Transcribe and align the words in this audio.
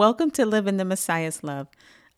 Welcome 0.00 0.30
to 0.30 0.46
Live 0.46 0.66
in 0.66 0.78
the 0.78 0.86
Messiah's 0.86 1.44
Love. 1.44 1.68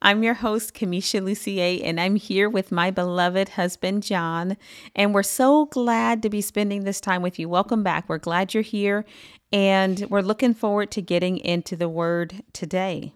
I'm 0.01 0.23
your 0.23 0.35
host, 0.35 0.73
Kamisha 0.73 1.21
Lucier, 1.21 1.85
and 1.85 1.99
I'm 1.99 2.15
here 2.15 2.49
with 2.49 2.71
my 2.71 2.93
beloved 2.93 3.49
husband, 3.49 4.05
John. 4.05 4.57
And 4.95 5.13
we're 5.13 5.25
so 5.25 5.67
glad 5.67 6.23
to 6.23 6.31
be 6.31 6.41
spending 6.43 6.85
this 6.85 7.01
time 7.01 7.23
with 7.23 7.41
you. 7.41 7.49
Welcome 7.49 7.83
back. 7.83 8.09
We're 8.09 8.19
glad 8.19 8.55
you're 8.55 8.63
here, 8.63 9.05
and 9.53 10.07
we're 10.09 10.21
looking 10.21 10.55
forward 10.55 10.93
to 10.93 11.03
getting 11.03 11.39
into 11.39 11.75
the 11.75 11.89
Word 11.89 12.45
today. 12.53 13.15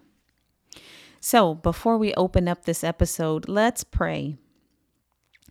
So, 1.21 1.53
before 1.53 1.97
we 1.97 2.13
open 2.15 2.49
up 2.49 2.65
this 2.65 2.83
episode, 2.83 3.47
let's 3.47 3.85
pray. 3.85 4.35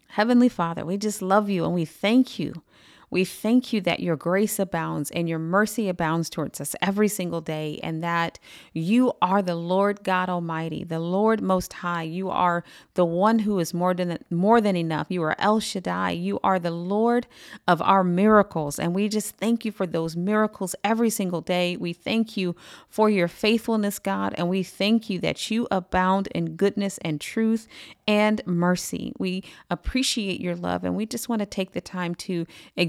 Heavenly 0.08 0.50
Father, 0.50 0.84
we 0.84 0.98
just 0.98 1.22
love 1.22 1.48
you 1.48 1.64
and 1.64 1.72
we 1.72 1.86
thank 1.86 2.38
you 2.38 2.62
we 3.10 3.24
thank 3.24 3.72
you 3.72 3.80
that 3.82 4.00
your 4.00 4.16
grace 4.16 4.58
abounds 4.58 5.10
and 5.10 5.28
your 5.28 5.38
mercy 5.38 5.88
abounds 5.88 6.28
towards 6.28 6.60
us 6.60 6.74
every 6.82 7.08
single 7.08 7.40
day, 7.40 7.78
and 7.82 8.02
that 8.02 8.38
you 8.72 9.12
are 9.22 9.42
the 9.42 9.54
Lord 9.54 10.02
God 10.02 10.28
Almighty, 10.28 10.84
the 10.84 10.98
Lord 10.98 11.40
Most 11.40 11.72
High. 11.72 12.02
You 12.02 12.30
are 12.30 12.64
the 12.94 13.04
one 13.04 13.40
who 13.40 13.58
is 13.58 13.72
more 13.72 13.94
than 13.94 14.18
more 14.30 14.60
than 14.60 14.76
enough. 14.76 15.06
You 15.08 15.22
are 15.22 15.36
El 15.38 15.60
Shaddai. 15.60 16.10
You 16.10 16.40
are 16.42 16.58
the 16.58 16.70
Lord 16.70 17.26
of 17.68 17.80
our 17.82 18.02
miracles, 18.02 18.78
and 18.78 18.94
we 18.94 19.08
just 19.08 19.36
thank 19.36 19.64
you 19.64 19.72
for 19.72 19.86
those 19.86 20.16
miracles 20.16 20.74
every 20.82 21.10
single 21.10 21.40
day. 21.40 21.76
We 21.76 21.92
thank 21.92 22.36
you 22.36 22.56
for 22.88 23.08
your 23.08 23.28
faithfulness, 23.28 23.98
God, 23.98 24.34
and 24.36 24.48
we 24.48 24.62
thank 24.62 25.08
you 25.08 25.18
that 25.20 25.50
you 25.50 25.68
abound 25.70 26.26
in 26.28 26.56
goodness 26.56 26.98
and 26.98 27.20
truth 27.20 27.68
and 28.08 28.40
mercy. 28.46 29.12
We 29.18 29.44
appreciate 29.70 30.40
your 30.40 30.56
love, 30.56 30.84
and 30.84 30.96
we 30.96 31.06
just 31.06 31.28
want 31.28 31.40
to 31.40 31.46
take 31.46 31.72
the 31.72 31.80
time 31.80 32.14
to 32.16 32.46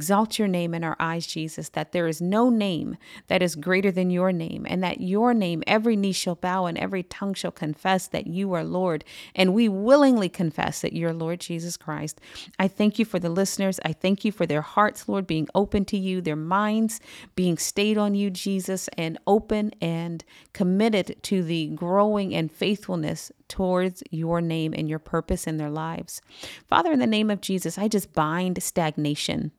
exalt 0.07 0.39
your 0.39 0.47
name 0.47 0.73
in 0.73 0.85
our 0.85 0.95
eyes, 1.01 1.27
Jesus, 1.27 1.67
that 1.67 1.91
there 1.91 2.07
is 2.07 2.21
no 2.21 2.49
name 2.49 2.95
that 3.27 3.41
is 3.41 3.57
greater 3.57 3.91
than 3.91 4.09
your 4.09 4.31
name, 4.31 4.65
and 4.69 4.81
that 4.81 5.01
your 5.01 5.33
name, 5.33 5.61
every 5.67 5.97
knee 5.97 6.13
shall 6.13 6.35
bow 6.35 6.65
and 6.65 6.77
every 6.77 7.03
tongue 7.03 7.33
shall 7.33 7.51
confess 7.51 8.07
that 8.07 8.25
you 8.25 8.53
are 8.53 8.63
Lord. 8.63 9.03
And 9.35 9.53
we 9.53 9.67
willingly 9.67 10.29
confess 10.29 10.79
that 10.79 10.93
you're 10.93 11.11
Lord 11.11 11.41
Jesus 11.41 11.75
Christ. 11.75 12.21
I 12.57 12.69
thank 12.69 12.97
you 12.97 13.03
for 13.03 13.19
the 13.19 13.29
listeners. 13.29 13.81
I 13.83 13.91
thank 13.91 14.23
you 14.23 14.31
for 14.31 14.45
their 14.45 14.61
hearts, 14.61 15.09
Lord, 15.09 15.27
being 15.27 15.49
open 15.53 15.83
to 15.83 15.97
you, 15.97 16.21
their 16.21 16.37
minds 16.37 17.01
being 17.35 17.57
stayed 17.57 17.97
on 17.97 18.15
you, 18.15 18.29
Jesus, 18.29 18.87
and 18.97 19.17
open 19.27 19.71
and 19.81 20.23
committed 20.53 21.21
to 21.23 21.43
the 21.43 21.67
growing 21.67 22.33
and 22.33 22.49
faithfulness 22.49 23.29
towards 23.49 24.03
your 24.09 24.39
name 24.39 24.73
and 24.73 24.87
your 24.87 24.99
purpose 24.99 25.47
in 25.47 25.57
their 25.57 25.69
lives. 25.69 26.21
Father, 26.65 26.93
in 26.93 26.99
the 26.99 27.05
name 27.07 27.29
of 27.29 27.41
Jesus, 27.41 27.77
I 27.77 27.89
just 27.89 28.13
bind 28.13 28.63
stagnation 28.63 29.51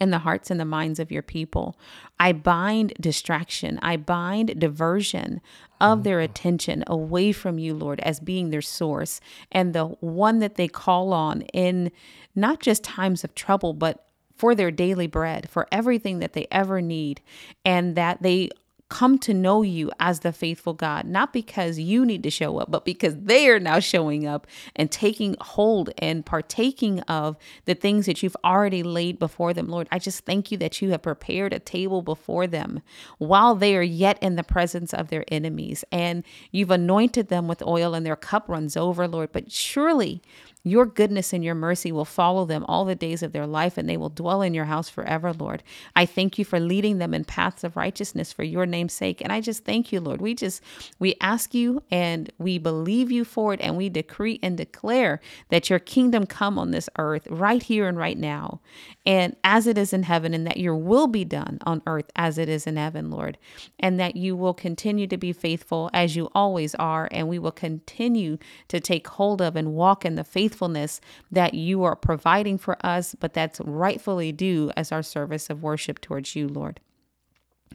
in 0.00 0.10
the 0.10 0.18
hearts 0.18 0.50
and 0.50 0.58
the 0.58 0.64
minds 0.64 0.98
of 0.98 1.12
your 1.12 1.22
people. 1.22 1.76
I 2.18 2.32
bind 2.32 2.94
distraction. 3.00 3.78
I 3.82 3.96
bind 3.96 4.58
diversion 4.58 5.40
of 5.80 6.04
their 6.04 6.18
mm-hmm. 6.18 6.30
attention 6.30 6.84
away 6.86 7.32
from 7.32 7.58
you, 7.58 7.74
Lord, 7.74 8.00
as 8.00 8.20
being 8.20 8.50
their 8.50 8.62
source 8.62 9.20
and 9.50 9.72
the 9.72 9.86
one 10.00 10.38
that 10.38 10.54
they 10.54 10.68
call 10.68 11.12
on 11.12 11.42
in 11.52 11.90
not 12.34 12.60
just 12.60 12.84
times 12.84 13.24
of 13.24 13.34
trouble, 13.34 13.74
but 13.74 14.06
for 14.36 14.54
their 14.54 14.70
daily 14.70 15.06
bread, 15.06 15.48
for 15.48 15.68
everything 15.70 16.18
that 16.18 16.32
they 16.32 16.46
ever 16.50 16.80
need, 16.80 17.20
and 17.64 17.94
that 17.96 18.22
they 18.22 18.50
come 18.92 19.16
to 19.16 19.32
know 19.32 19.62
you 19.62 19.90
as 19.98 20.20
the 20.20 20.34
faithful 20.34 20.74
God, 20.74 21.06
not 21.06 21.32
because 21.32 21.78
you 21.78 22.04
need 22.04 22.22
to 22.24 22.30
show 22.30 22.58
up, 22.58 22.70
but 22.70 22.84
because 22.84 23.16
they 23.16 23.48
are 23.48 23.58
now 23.58 23.78
showing 23.78 24.26
up 24.26 24.46
and 24.76 24.90
taking 24.90 25.34
hold 25.40 25.88
and 25.96 26.26
partaking 26.26 27.00
of 27.00 27.38
the 27.64 27.74
things 27.74 28.04
that 28.04 28.22
you've 28.22 28.36
already 28.44 28.82
laid 28.82 29.18
before 29.18 29.54
them. 29.54 29.68
Lord, 29.68 29.88
I 29.90 29.98
just 29.98 30.26
thank 30.26 30.52
you 30.52 30.58
that 30.58 30.82
you 30.82 30.90
have 30.90 31.00
prepared 31.00 31.54
a 31.54 31.58
table 31.58 32.02
before 32.02 32.46
them 32.46 32.82
while 33.16 33.54
they 33.54 33.74
are 33.78 33.82
yet 33.82 34.22
in 34.22 34.36
the 34.36 34.44
presence 34.44 34.92
of 34.92 35.08
their 35.08 35.24
enemies. 35.28 35.86
And 35.90 36.22
you've 36.50 36.70
anointed 36.70 37.28
them 37.28 37.48
with 37.48 37.62
oil 37.62 37.94
and 37.94 38.04
their 38.04 38.14
cup 38.14 38.46
runs 38.46 38.76
over, 38.76 39.08
Lord. 39.08 39.32
But 39.32 39.50
surely 39.50 40.20
your 40.64 40.86
goodness 40.86 41.32
and 41.32 41.42
your 41.42 41.56
mercy 41.56 41.90
will 41.90 42.04
follow 42.04 42.44
them 42.44 42.64
all 42.68 42.84
the 42.84 42.94
days 42.94 43.22
of 43.22 43.32
their 43.32 43.48
life, 43.48 43.76
and 43.76 43.88
they 43.88 43.96
will 43.96 44.08
dwell 44.08 44.42
in 44.42 44.54
your 44.54 44.66
house 44.66 44.88
forever, 44.88 45.32
Lord. 45.32 45.62
I 45.96 46.06
thank 46.06 46.38
you 46.38 46.44
for 46.44 46.60
leading 46.60 46.98
them 46.98 47.14
in 47.14 47.24
paths 47.24 47.64
of 47.64 47.76
righteousness 47.76 48.32
for 48.32 48.44
your 48.44 48.64
name's 48.82 48.92
sake. 48.92 49.20
And 49.20 49.32
I 49.32 49.40
just 49.40 49.64
thank 49.64 49.92
you, 49.92 50.00
Lord. 50.00 50.20
We 50.20 50.34
just, 50.34 50.60
we 50.98 51.14
ask 51.20 51.54
you 51.54 51.82
and 51.90 52.30
we 52.38 52.58
believe 52.58 53.10
you 53.12 53.24
for 53.24 53.54
it, 53.54 53.60
and 53.60 53.76
we 53.76 53.88
decree 53.88 54.40
and 54.42 54.56
declare 54.56 55.20
that 55.50 55.70
your 55.70 55.78
kingdom 55.78 56.26
come 56.26 56.58
on 56.58 56.72
this 56.72 56.88
earth 56.98 57.26
right 57.30 57.62
here 57.62 57.86
and 57.88 57.96
right 57.96 58.18
now, 58.18 58.60
and 59.06 59.36
as 59.44 59.66
it 59.66 59.78
is 59.78 59.92
in 59.92 60.02
heaven, 60.02 60.34
and 60.34 60.46
that 60.46 60.56
your 60.56 60.76
will 60.76 61.06
be 61.06 61.24
done 61.24 61.58
on 61.64 61.80
earth 61.86 62.10
as 62.16 62.38
it 62.38 62.48
is 62.48 62.66
in 62.66 62.76
heaven, 62.76 63.10
Lord. 63.10 63.38
And 63.78 64.00
that 64.00 64.16
you 64.16 64.36
will 64.36 64.54
continue 64.54 65.06
to 65.06 65.16
be 65.16 65.32
faithful 65.32 65.88
as 65.94 66.16
you 66.16 66.28
always 66.34 66.74
are, 66.74 67.08
and 67.12 67.28
we 67.28 67.38
will 67.38 67.52
continue 67.52 68.38
to 68.68 68.80
take 68.80 69.06
hold 69.06 69.40
of 69.40 69.54
and 69.54 69.74
walk 69.74 70.04
in 70.04 70.16
the 70.16 70.24
faithfulness 70.24 71.00
that 71.30 71.54
you 71.54 71.84
are 71.84 71.94
providing 71.94 72.58
for 72.58 72.76
us, 72.84 73.14
but 73.14 73.32
that's 73.32 73.60
rightfully 73.60 74.32
due 74.32 74.72
as 74.76 74.90
our 74.90 75.02
service 75.02 75.50
of 75.50 75.62
worship 75.62 76.00
towards 76.00 76.34
you, 76.34 76.48
Lord. 76.48 76.80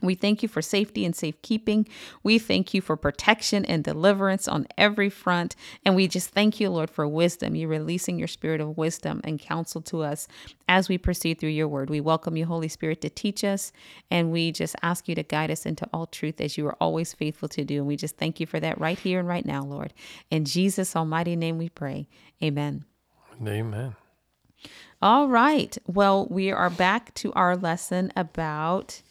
We 0.02 0.14
thank 0.14 0.42
you 0.42 0.48
for 0.48 0.62
safety 0.62 1.04
and 1.04 1.14
safekeeping. 1.14 1.88
We 2.22 2.38
thank 2.38 2.74
you 2.74 2.80
for 2.80 2.96
protection 2.96 3.64
and 3.64 3.82
deliverance 3.84 4.48
on 4.48 4.66
every 4.76 5.10
front. 5.10 5.56
And 5.84 5.94
we 5.96 6.08
just 6.08 6.30
thank 6.30 6.60
you, 6.60 6.70
Lord, 6.70 6.90
for 6.90 7.06
wisdom. 7.06 7.54
You're 7.54 7.68
releasing 7.68 8.18
your 8.18 8.28
spirit 8.28 8.60
of 8.60 8.76
wisdom 8.76 9.20
and 9.24 9.38
counsel 9.38 9.80
to 9.82 10.02
us 10.02 10.28
as 10.68 10.88
we 10.88 10.98
proceed 10.98 11.38
through 11.38 11.50
your 11.50 11.68
word. 11.68 11.90
We 11.90 12.00
welcome 12.00 12.36
you, 12.36 12.46
Holy 12.46 12.68
Spirit, 12.68 13.00
to 13.02 13.10
teach 13.10 13.44
us. 13.44 13.72
And 14.10 14.30
we 14.30 14.52
just 14.52 14.76
ask 14.82 15.08
you 15.08 15.14
to 15.14 15.22
guide 15.22 15.50
us 15.50 15.66
into 15.66 15.88
all 15.92 16.06
truth 16.06 16.40
as 16.40 16.56
you 16.56 16.66
are 16.66 16.76
always 16.80 17.12
faithful 17.12 17.48
to 17.50 17.64
do. 17.64 17.78
And 17.78 17.86
we 17.86 17.96
just 17.96 18.16
thank 18.16 18.40
you 18.40 18.46
for 18.46 18.60
that 18.60 18.80
right 18.80 18.98
here 18.98 19.18
and 19.18 19.28
right 19.28 19.46
now, 19.46 19.62
Lord. 19.62 19.92
In 20.30 20.44
Jesus' 20.44 20.94
almighty 20.96 21.36
name 21.36 21.58
we 21.58 21.68
pray. 21.68 22.08
Amen. 22.42 22.84
Amen. 23.46 23.94
All 25.00 25.28
right. 25.28 25.78
Well, 25.86 26.26
we 26.26 26.50
are 26.50 26.70
back 26.70 27.14
to 27.14 27.32
our 27.34 27.56
lesson 27.56 28.12
about 28.16 29.02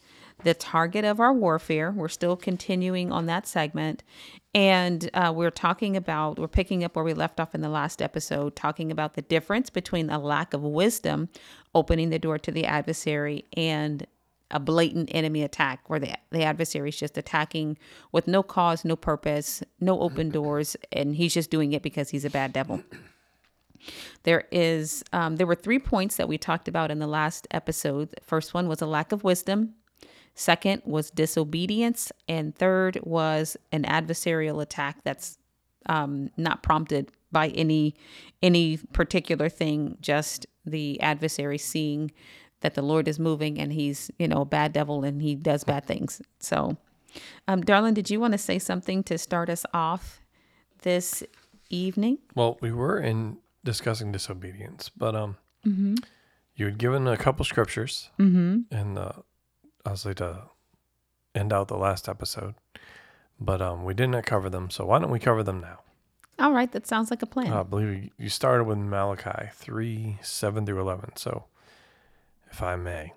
the 0.47 0.53
target 0.53 1.03
of 1.03 1.19
our 1.19 1.33
warfare. 1.33 1.91
We're 1.91 2.07
still 2.07 2.37
continuing 2.37 3.11
on 3.11 3.25
that 3.25 3.45
segment. 3.45 4.01
And 4.55 5.09
uh, 5.13 5.33
we're 5.35 5.51
talking 5.51 5.97
about, 5.97 6.39
we're 6.39 6.47
picking 6.47 6.85
up 6.85 6.95
where 6.95 7.03
we 7.03 7.13
left 7.13 7.41
off 7.41 7.53
in 7.53 7.59
the 7.59 7.67
last 7.67 8.01
episode, 8.01 8.55
talking 8.55 8.89
about 8.89 9.15
the 9.15 9.21
difference 9.21 9.69
between 9.69 10.09
a 10.09 10.17
lack 10.17 10.53
of 10.53 10.63
wisdom 10.63 11.27
opening 11.75 12.11
the 12.11 12.17
door 12.17 12.39
to 12.39 12.49
the 12.49 12.63
adversary 12.63 13.43
and 13.57 14.07
a 14.49 14.57
blatant 14.57 15.09
enemy 15.13 15.43
attack 15.43 15.81
where 15.89 15.99
the, 15.99 16.13
the 16.31 16.43
adversary 16.43 16.87
is 16.87 16.97
just 16.97 17.17
attacking 17.17 17.77
with 18.13 18.25
no 18.25 18.41
cause, 18.41 18.85
no 18.85 18.95
purpose, 18.95 19.61
no 19.81 19.99
open 19.99 20.29
doors, 20.29 20.77
and 20.93 21.17
he's 21.17 21.33
just 21.33 21.51
doing 21.51 21.73
it 21.73 21.83
because 21.83 22.09
he's 22.09 22.23
a 22.23 22.29
bad 22.29 22.53
devil. 22.53 22.81
There 24.23 24.45
is 24.49 25.03
um, 25.11 25.35
there 25.35 25.45
were 25.45 25.55
three 25.55 25.79
points 25.79 26.15
that 26.15 26.29
we 26.29 26.37
talked 26.37 26.69
about 26.69 26.89
in 26.89 26.99
the 26.99 27.07
last 27.07 27.47
episode. 27.51 28.11
The 28.11 28.21
first 28.23 28.53
one 28.53 28.69
was 28.69 28.81
a 28.81 28.87
lack 28.87 29.11
of 29.11 29.25
wisdom. 29.25 29.73
Second 30.39 30.83
was 30.85 31.09
disobedience, 31.09 32.11
and 32.29 32.55
third 32.55 32.99
was 33.01 33.57
an 33.71 33.85
adversarial 33.85 34.61
attack 34.61 35.03
that's 35.03 35.39
um, 35.87 36.29
not 36.37 36.61
prompted 36.61 37.11
by 37.31 37.47
any 37.49 37.95
any 38.43 38.77
particular 38.77 39.49
thing, 39.49 39.97
just 39.99 40.45
the 40.63 41.01
adversary 41.01 41.57
seeing 41.57 42.11
that 42.59 42.75
the 42.75 42.83
Lord 42.83 43.07
is 43.07 43.17
moving 43.17 43.59
and 43.59 43.73
he's, 43.73 44.11
you 44.19 44.27
know, 44.27 44.41
a 44.41 44.45
bad 44.45 44.73
devil 44.73 45.03
and 45.03 45.23
he 45.23 45.33
does 45.33 45.63
bad 45.63 45.85
things. 45.85 46.21
So, 46.39 46.77
um, 47.47 47.61
darling, 47.61 47.95
did 47.95 48.11
you 48.11 48.19
want 48.19 48.33
to 48.33 48.37
say 48.37 48.59
something 48.59 49.01
to 49.05 49.17
start 49.17 49.49
us 49.49 49.65
off 49.73 50.21
this 50.83 51.23
evening? 51.71 52.19
Well, 52.35 52.59
we 52.61 52.71
were 52.71 52.99
in 52.99 53.37
discussing 53.63 54.11
disobedience, 54.11 54.91
but 54.95 55.15
um, 55.15 55.37
mm-hmm. 55.65 55.95
you 56.55 56.65
had 56.65 56.77
given 56.77 57.07
a 57.07 57.17
couple 57.17 57.43
scriptures, 57.43 58.11
mm-hmm. 58.19 58.59
and 58.69 58.99
uh, 58.99 59.13
Was 59.89 60.03
to 60.03 60.43
end 61.33 61.53
out 61.53 61.69
the 61.69 61.77
last 61.77 62.09
episode, 62.09 62.55
but 63.39 63.61
um, 63.61 63.85
we 63.85 63.93
did 63.93 64.09
not 64.09 64.25
cover 64.25 64.49
them. 64.49 64.69
So 64.69 64.85
why 64.85 64.99
don't 64.99 65.11
we 65.11 65.19
cover 65.19 65.43
them 65.43 65.61
now? 65.61 65.79
All 66.39 66.51
right, 66.51 66.71
that 66.71 66.85
sounds 66.85 67.09
like 67.09 67.21
a 67.21 67.25
plan. 67.25 67.51
Uh, 67.51 67.61
I 67.61 67.63
believe 67.63 68.09
you 68.17 68.29
started 68.29 68.65
with 68.65 68.77
Malachi 68.77 69.49
three 69.53 70.17
seven 70.21 70.65
through 70.65 70.81
eleven. 70.81 71.15
So 71.15 71.45
if 72.51 72.61
I 72.61 72.75
may. 72.75 73.13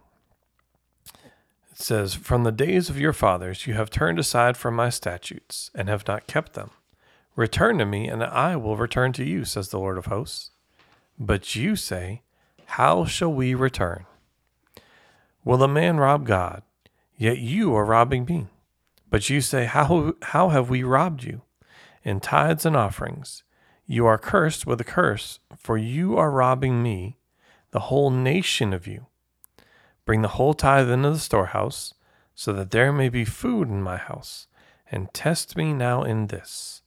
It 1.73 1.79
says, 1.79 2.15
From 2.15 2.45
the 2.45 2.53
days 2.53 2.89
of 2.89 3.01
your 3.01 3.13
fathers 3.13 3.67
you 3.67 3.75
have 3.75 3.91
turned 3.91 4.19
aside 4.19 4.57
from 4.57 4.75
my 4.75 4.91
statutes, 4.91 5.71
and 5.75 5.89
have 5.89 6.07
not 6.07 6.27
kept 6.27 6.53
them. 6.53 6.71
Return 7.37 7.79
to 7.79 7.87
me, 7.87 8.09
and 8.09 8.23
I 8.23 8.57
will 8.57 8.77
return 8.77 9.13
to 9.15 9.25
you, 9.25 9.45
says 9.45 9.69
the 9.69 9.79
Lord 9.79 9.99
of 9.99 10.07
hosts. 10.07 10.51
But 11.19 11.55
you 11.55 11.77
say, 11.77 12.23
How 12.67 13.05
shall 13.05 13.33
we 13.33 13.55
return? 13.55 14.07
Will 15.45 15.63
a 15.63 15.69
man 15.69 15.99
rob 15.99 16.27
God? 16.27 16.63
Yet 17.17 17.39
you 17.39 17.75
are 17.75 17.85
robbing 17.85 18.25
me. 18.25 18.47
But 19.09 19.29
you 19.29 19.41
say, 19.41 19.65
How, 19.65 20.15
how 20.23 20.51
have 20.51 20.71
we 20.71 20.83
robbed 20.83 21.25
you? 21.25 21.43
In 22.05 22.21
tithes 22.21 22.65
and 22.65 22.77
offerings. 22.77 23.43
You 23.87 24.07
are 24.07 24.19
cursed 24.19 24.67
with 24.67 24.81
a 24.81 24.85
curse, 24.85 25.41
for 25.57 25.77
you 25.77 26.17
are 26.17 26.31
robbing 26.31 26.83
me, 26.83 27.19
the 27.73 27.81
whole 27.81 28.11
nation 28.11 28.73
of 28.73 28.87
you. 28.87 29.07
Bring 30.05 30.23
the 30.23 30.29
whole 30.29 30.55
tithe 30.55 30.91
into 30.91 31.11
the 31.11 31.19
storehouse, 31.19 31.95
so 32.35 32.53
that 32.53 32.71
there 32.71 32.93
may 32.93 33.09
be 33.09 33.25
food 33.25 33.69
in 33.69 33.83
my 33.83 33.97
house. 33.97 34.47
and 34.91 35.13
test 35.15 35.57
me 35.57 35.73
now 35.73 36.03
in 36.03 36.27
this, 36.27 36.83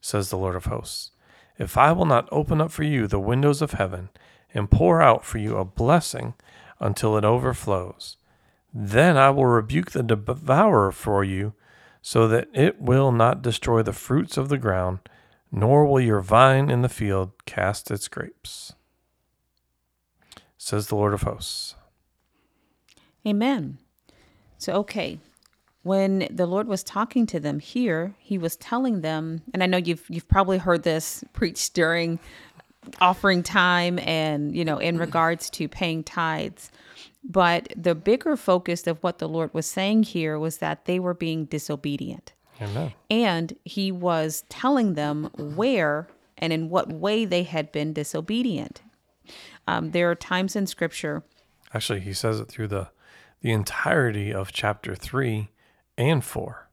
says 0.00 0.28
the 0.28 0.36
Lord 0.36 0.54
of 0.54 0.66
hosts. 0.66 1.12
If 1.58 1.78
I 1.78 1.92
will 1.92 2.04
not 2.04 2.28
open 2.30 2.60
up 2.60 2.70
for 2.70 2.82
you 2.82 3.06
the 3.06 3.20
windows 3.20 3.62
of 3.62 3.72
heaven 3.72 4.10
and 4.52 4.70
pour 4.70 5.00
out 5.00 5.24
for 5.24 5.38
you 5.38 5.56
a 5.56 5.64
blessing 5.64 6.34
until 6.82 7.16
it 7.16 7.24
overflows, 7.24 8.16
then 8.74 9.16
I 9.16 9.30
will 9.30 9.46
rebuke 9.46 9.92
the 9.92 10.02
devourer 10.02 10.92
for 10.92 11.24
you, 11.24 11.54
so 12.02 12.26
that 12.28 12.48
it 12.52 12.80
will 12.80 13.12
not 13.12 13.42
destroy 13.42 13.82
the 13.82 13.92
fruits 13.92 14.36
of 14.36 14.48
the 14.48 14.58
ground, 14.58 14.98
nor 15.52 15.86
will 15.86 16.00
your 16.00 16.20
vine 16.20 16.68
in 16.68 16.82
the 16.82 16.88
field 16.88 17.30
cast 17.46 17.90
its 17.90 18.08
grapes. 18.08 18.74
Says 20.58 20.88
the 20.88 20.96
Lord 20.96 21.14
of 21.14 21.22
hosts. 21.22 21.76
Amen. 23.26 23.78
So, 24.58 24.72
okay, 24.74 25.18
when 25.82 26.28
the 26.30 26.46
Lord 26.46 26.66
was 26.68 26.82
talking 26.82 27.26
to 27.26 27.40
them 27.40 27.58
here, 27.58 28.14
He 28.18 28.38
was 28.38 28.56
telling 28.56 29.00
them, 29.00 29.42
and 29.52 29.62
I 29.62 29.66
know 29.66 29.76
you've 29.76 30.04
you've 30.08 30.28
probably 30.28 30.58
heard 30.58 30.82
this 30.82 31.24
preached 31.32 31.74
during 31.74 32.18
offering 33.00 33.42
time 33.42 33.98
and 34.00 34.56
you 34.56 34.64
know 34.64 34.78
in 34.78 34.98
regards 34.98 35.48
to 35.48 35.68
paying 35.68 36.02
tithes 36.02 36.70
but 37.24 37.72
the 37.76 37.94
bigger 37.94 38.36
focus 38.36 38.86
of 38.86 39.02
what 39.02 39.18
the 39.18 39.28
Lord 39.28 39.54
was 39.54 39.66
saying 39.66 40.04
here 40.04 40.38
was 40.38 40.58
that 40.58 40.86
they 40.86 40.98
were 40.98 41.14
being 41.14 41.44
disobedient. 41.44 42.32
Amen. 42.60 42.92
And 43.10 43.56
he 43.64 43.92
was 43.92 44.44
telling 44.48 44.94
them 44.94 45.30
where 45.36 46.08
and 46.36 46.52
in 46.52 46.68
what 46.68 46.92
way 46.92 47.24
they 47.24 47.44
had 47.44 47.70
been 47.70 47.92
disobedient. 47.92 48.82
Um, 49.68 49.92
there 49.92 50.10
are 50.10 50.16
times 50.16 50.56
in 50.56 50.66
scripture. 50.66 51.22
Actually, 51.72 52.00
he 52.00 52.12
says 52.12 52.40
it 52.40 52.48
through 52.48 52.68
the 52.68 52.88
the 53.40 53.50
entirety 53.50 54.32
of 54.32 54.52
chapter 54.52 54.94
three 54.94 55.50
and 55.98 56.24
4 56.24 56.68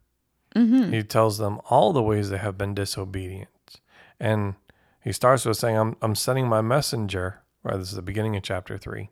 mm-hmm. 0.56 0.92
He 0.92 1.02
tells 1.02 1.40
them 1.40 1.60
all 1.68 1.94
the 1.94 2.02
ways 2.02 2.30
they 2.30 2.38
have 2.38 2.60
been 2.60 2.76
disobedient, 2.76 3.82
and 4.20 4.56
he 5.04 5.12
starts 5.12 5.46
with 5.46 5.58
saying, 5.58 5.78
"I'm 5.78 5.96
I'm 6.02 6.16
sending 6.16 6.48
my 6.48 6.62
messenger." 6.62 7.42
Right, 7.64 7.78
this 7.78 7.90
is 7.90 7.96
the 7.96 8.02
beginning 8.02 8.36
of 8.38 8.44
chapter 8.44 8.78
three 8.78 9.10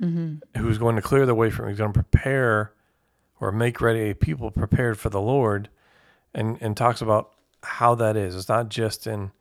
mm-hmm. 0.00 0.60
who's 0.60 0.78
going 0.78 0.96
to 0.96 1.02
clear 1.02 1.26
the 1.26 1.34
way 1.34 1.50
for 1.50 1.62
me, 1.62 1.70
He's 1.70 1.78
going 1.78 1.92
to 1.92 2.02
prepare 2.02 2.72
or 3.40 3.52
make 3.52 3.80
ready 3.80 4.10
a 4.10 4.14
people 4.14 4.50
prepared 4.50 4.98
for 4.98 5.10
the 5.10 5.20
Lord 5.20 5.68
and, 6.34 6.58
and 6.60 6.76
talks 6.76 7.00
about 7.00 7.32
how 7.62 7.94
that 7.96 8.16
is. 8.16 8.34
It's 8.34 8.48
not 8.48 8.68
just 8.68 9.06
in 9.06 9.32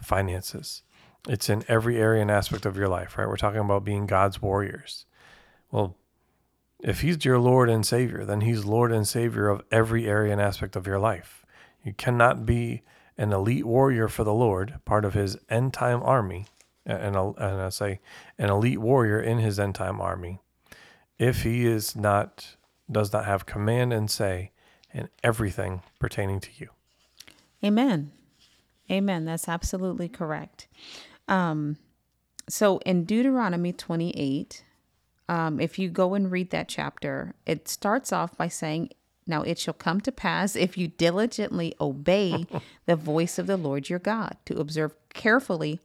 finances, 0.00 0.82
it's 1.28 1.48
in 1.48 1.64
every 1.68 1.98
area 1.98 2.22
and 2.22 2.30
aspect 2.30 2.66
of 2.66 2.76
your 2.76 2.88
life, 2.88 3.16
right? 3.16 3.28
We're 3.28 3.36
talking 3.36 3.60
about 3.60 3.84
being 3.84 4.06
God's 4.06 4.40
warriors. 4.40 5.06
Well, 5.70 5.96
if 6.80 7.00
He's 7.00 7.24
your 7.24 7.38
Lord 7.38 7.68
and 7.68 7.84
Savior, 7.84 8.24
then 8.24 8.42
He's 8.42 8.64
Lord 8.64 8.92
and 8.92 9.06
Savior 9.06 9.48
of 9.48 9.62
every 9.72 10.06
area 10.06 10.32
and 10.32 10.40
aspect 10.40 10.76
of 10.76 10.86
your 10.86 10.98
life. 10.98 11.44
You 11.82 11.92
cannot 11.94 12.46
be 12.46 12.82
an 13.18 13.32
elite 13.32 13.64
warrior 13.64 14.08
for 14.08 14.24
the 14.24 14.34
Lord, 14.34 14.80
part 14.84 15.04
of 15.04 15.14
His 15.14 15.36
end 15.48 15.72
time 15.72 16.02
army, 16.02 16.46
and, 16.86 17.16
and 17.16 17.60
I 17.60 17.68
say 17.70 18.00
an 18.38 18.48
elite 18.48 18.78
warrior 18.78 19.20
in 19.20 19.38
his 19.38 19.58
end 19.58 19.74
time 19.74 20.00
army, 20.00 20.40
if 21.18 21.42
he 21.42 21.66
is 21.66 21.96
not 21.96 22.56
does 22.90 23.12
not 23.12 23.24
have 23.24 23.46
command 23.46 23.92
and 23.92 24.08
say 24.08 24.52
in 24.94 25.08
everything 25.24 25.82
pertaining 25.98 26.38
to 26.38 26.50
you. 26.56 26.68
Amen. 27.64 28.12
Amen. 28.88 29.24
That's 29.24 29.48
absolutely 29.48 30.08
correct. 30.08 30.68
Um, 31.26 31.78
so 32.48 32.78
in 32.78 33.04
Deuteronomy 33.04 33.72
28, 33.72 34.64
um, 35.28 35.58
if 35.58 35.80
you 35.80 35.88
go 35.88 36.14
and 36.14 36.30
read 36.30 36.50
that 36.50 36.68
chapter, 36.68 37.34
it 37.44 37.66
starts 37.66 38.12
off 38.12 38.36
by 38.36 38.46
saying, 38.46 38.90
Now 39.26 39.42
it 39.42 39.58
shall 39.58 39.74
come 39.74 40.00
to 40.02 40.12
pass 40.12 40.54
if 40.56 40.78
you 40.78 40.88
diligently 40.88 41.74
obey 41.80 42.46
the 42.86 42.96
voice 42.96 43.38
of 43.38 43.46
the 43.46 43.56
Lord 43.56 43.88
your 43.88 43.98
God, 43.98 44.36
to 44.46 44.58
observe 44.58 44.94
carefully 45.12 45.80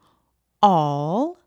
all 0.61 1.39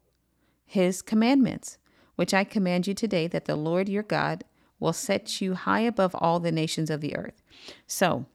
his 0.67 1.03
commandments, 1.03 1.79
which 2.17 2.35
I 2.35 2.45
command 2.45 2.87
you 2.87 2.95
today, 2.95 3.27
that 3.29 3.45
the 3.45 3.57
Lord 3.57 3.89
your 3.89 4.03
God 4.03 4.45
will 4.81 4.93
set 4.93 5.41
you 5.41 5.55
high 5.55 5.81
above 5.81 6.15
all 6.17 6.41
the 6.41 6.53
nations 6.53 6.91
of 6.91 7.01
the 7.01 7.17
earth. 7.17 7.43
So, 7.87 8.27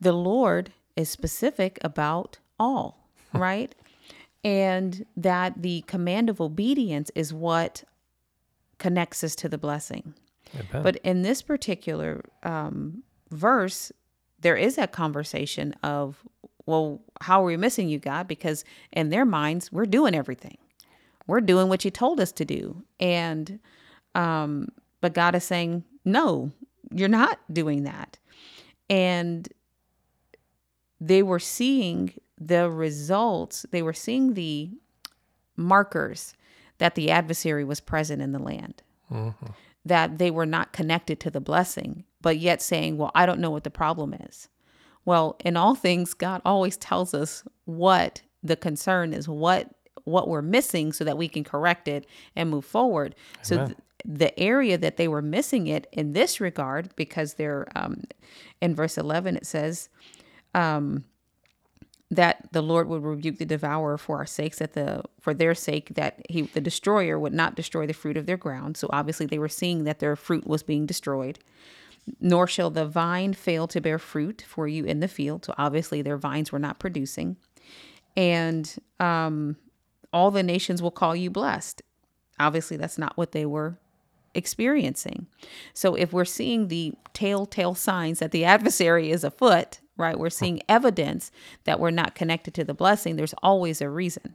the 0.00 0.12
Lord 0.12 0.72
is 0.94 1.10
specific 1.10 1.78
about 1.82 2.38
all, 2.58 3.08
right? 3.32 3.74
and 4.46 5.04
that 5.16 5.60
the 5.60 5.80
command 5.88 6.30
of 6.30 6.40
obedience 6.40 7.10
is 7.16 7.34
what 7.34 7.82
connects 8.78 9.24
us 9.24 9.34
to 9.34 9.48
the 9.48 9.58
blessing. 9.58 10.14
But 10.82 10.96
in 10.96 11.22
this 11.22 11.42
particular 11.42 12.24
um, 12.42 13.02
verse, 13.30 13.92
there 14.40 14.56
is 14.56 14.76
that 14.76 14.92
conversation 14.92 15.74
of 15.82 16.22
well, 16.66 17.00
how 17.20 17.42
are 17.42 17.46
we 17.46 17.56
missing 17.56 17.88
you, 17.88 17.98
God? 17.98 18.26
Because 18.26 18.64
in 18.92 19.10
their 19.10 19.24
minds, 19.24 19.70
we're 19.70 19.86
doing 19.86 20.14
everything. 20.14 20.58
We're 21.26 21.40
doing 21.40 21.68
what 21.68 21.84
you 21.84 21.90
told 21.90 22.20
us 22.20 22.32
to 22.32 22.44
do. 22.44 22.82
And, 23.00 23.60
um, 24.14 24.68
but 25.00 25.14
God 25.14 25.34
is 25.34 25.44
saying, 25.44 25.84
no, 26.04 26.50
you're 26.90 27.08
not 27.08 27.38
doing 27.52 27.84
that. 27.84 28.18
And 28.90 29.48
they 31.00 31.22
were 31.22 31.38
seeing 31.38 32.12
the 32.38 32.70
results, 32.70 33.64
they 33.70 33.82
were 33.82 33.92
seeing 33.92 34.34
the 34.34 34.70
markers 35.56 36.34
that 36.78 36.94
the 36.94 37.10
adversary 37.10 37.64
was 37.64 37.80
present 37.80 38.20
in 38.20 38.32
the 38.32 38.38
land, 38.38 38.82
mm-hmm. 39.10 39.46
That 39.86 40.18
they 40.18 40.30
were 40.30 40.46
not 40.46 40.72
connected 40.72 41.20
to 41.20 41.30
the 41.30 41.40
blessing, 41.40 42.04
but 42.20 42.38
yet 42.38 42.60
saying, 42.60 42.98
well, 42.98 43.12
I 43.14 43.24
don't 43.24 43.40
know 43.40 43.50
what 43.50 43.64
the 43.64 43.70
problem 43.70 44.14
is. 44.14 44.48
Well, 45.04 45.36
in 45.44 45.56
all 45.56 45.76
things, 45.76 46.12
God 46.12 46.42
always 46.44 46.76
tells 46.76 47.14
us 47.14 47.44
what 47.64 48.22
the 48.42 48.56
concern 48.56 49.12
is, 49.12 49.28
what 49.28 49.70
what 50.04 50.28
we're 50.28 50.42
missing 50.42 50.92
so 50.92 51.02
that 51.02 51.18
we 51.18 51.26
can 51.26 51.42
correct 51.42 51.88
it 51.88 52.06
and 52.36 52.48
move 52.48 52.64
forward. 52.64 53.16
Amen. 53.38 53.44
So 53.44 53.66
th- 53.66 53.78
the 54.04 54.38
area 54.38 54.78
that 54.78 54.98
they 54.98 55.08
were 55.08 55.22
missing 55.22 55.66
it 55.66 55.88
in 55.90 56.12
this 56.12 56.40
regard, 56.40 56.94
because 56.94 57.34
they're 57.34 57.66
um, 57.74 58.04
in 58.60 58.72
verse 58.74 58.96
11, 58.98 59.36
it 59.36 59.46
says 59.46 59.88
um, 60.54 61.04
that 62.10 62.48
the 62.52 62.62
Lord 62.62 62.88
would 62.88 63.02
rebuke 63.02 63.38
the 63.38 63.44
devourer 63.44 63.98
for 63.98 64.18
our 64.18 64.26
sakes, 64.26 64.58
that 64.58 64.74
the 64.74 65.02
for 65.20 65.34
their 65.34 65.54
sake 65.54 65.94
that 65.94 66.20
he 66.28 66.42
the 66.42 66.60
destroyer 66.60 67.18
would 67.18 67.34
not 67.34 67.56
destroy 67.56 67.86
the 67.86 67.92
fruit 67.92 68.16
of 68.16 68.26
their 68.26 68.36
ground. 68.36 68.76
So 68.76 68.88
obviously 68.92 69.26
they 69.26 69.38
were 69.38 69.48
seeing 69.48 69.84
that 69.84 69.98
their 69.98 70.14
fruit 70.16 70.46
was 70.46 70.62
being 70.62 70.86
destroyed 70.86 71.38
nor 72.20 72.46
shall 72.46 72.70
the 72.70 72.86
vine 72.86 73.34
fail 73.34 73.66
to 73.68 73.80
bear 73.80 73.98
fruit 73.98 74.44
for 74.46 74.68
you 74.68 74.84
in 74.84 75.00
the 75.00 75.08
field. 75.08 75.44
So 75.44 75.54
obviously 75.58 76.02
their 76.02 76.16
vines 76.16 76.52
were 76.52 76.58
not 76.58 76.78
producing. 76.78 77.36
And 78.16 78.74
um, 79.00 79.56
all 80.12 80.30
the 80.30 80.42
nations 80.42 80.80
will 80.80 80.90
call 80.90 81.14
you 81.16 81.30
blessed. 81.30 81.82
Obviously, 82.38 82.76
that's 82.76 82.98
not 82.98 83.16
what 83.16 83.32
they 83.32 83.46
were 83.46 83.78
experiencing. 84.34 85.26
So 85.74 85.94
if 85.94 86.12
we're 86.12 86.24
seeing 86.24 86.68
the 86.68 86.94
telltale 87.12 87.74
signs 87.74 88.18
that 88.20 88.30
the 88.30 88.44
adversary 88.44 89.10
is 89.10 89.24
afoot, 89.24 89.80
right, 89.96 90.18
we're 90.18 90.30
seeing 90.30 90.60
evidence 90.68 91.30
that 91.64 91.80
we're 91.80 91.90
not 91.90 92.14
connected 92.14 92.54
to 92.54 92.64
the 92.64 92.74
blessing, 92.74 93.16
there's 93.16 93.34
always 93.42 93.80
a 93.80 93.88
reason. 93.88 94.34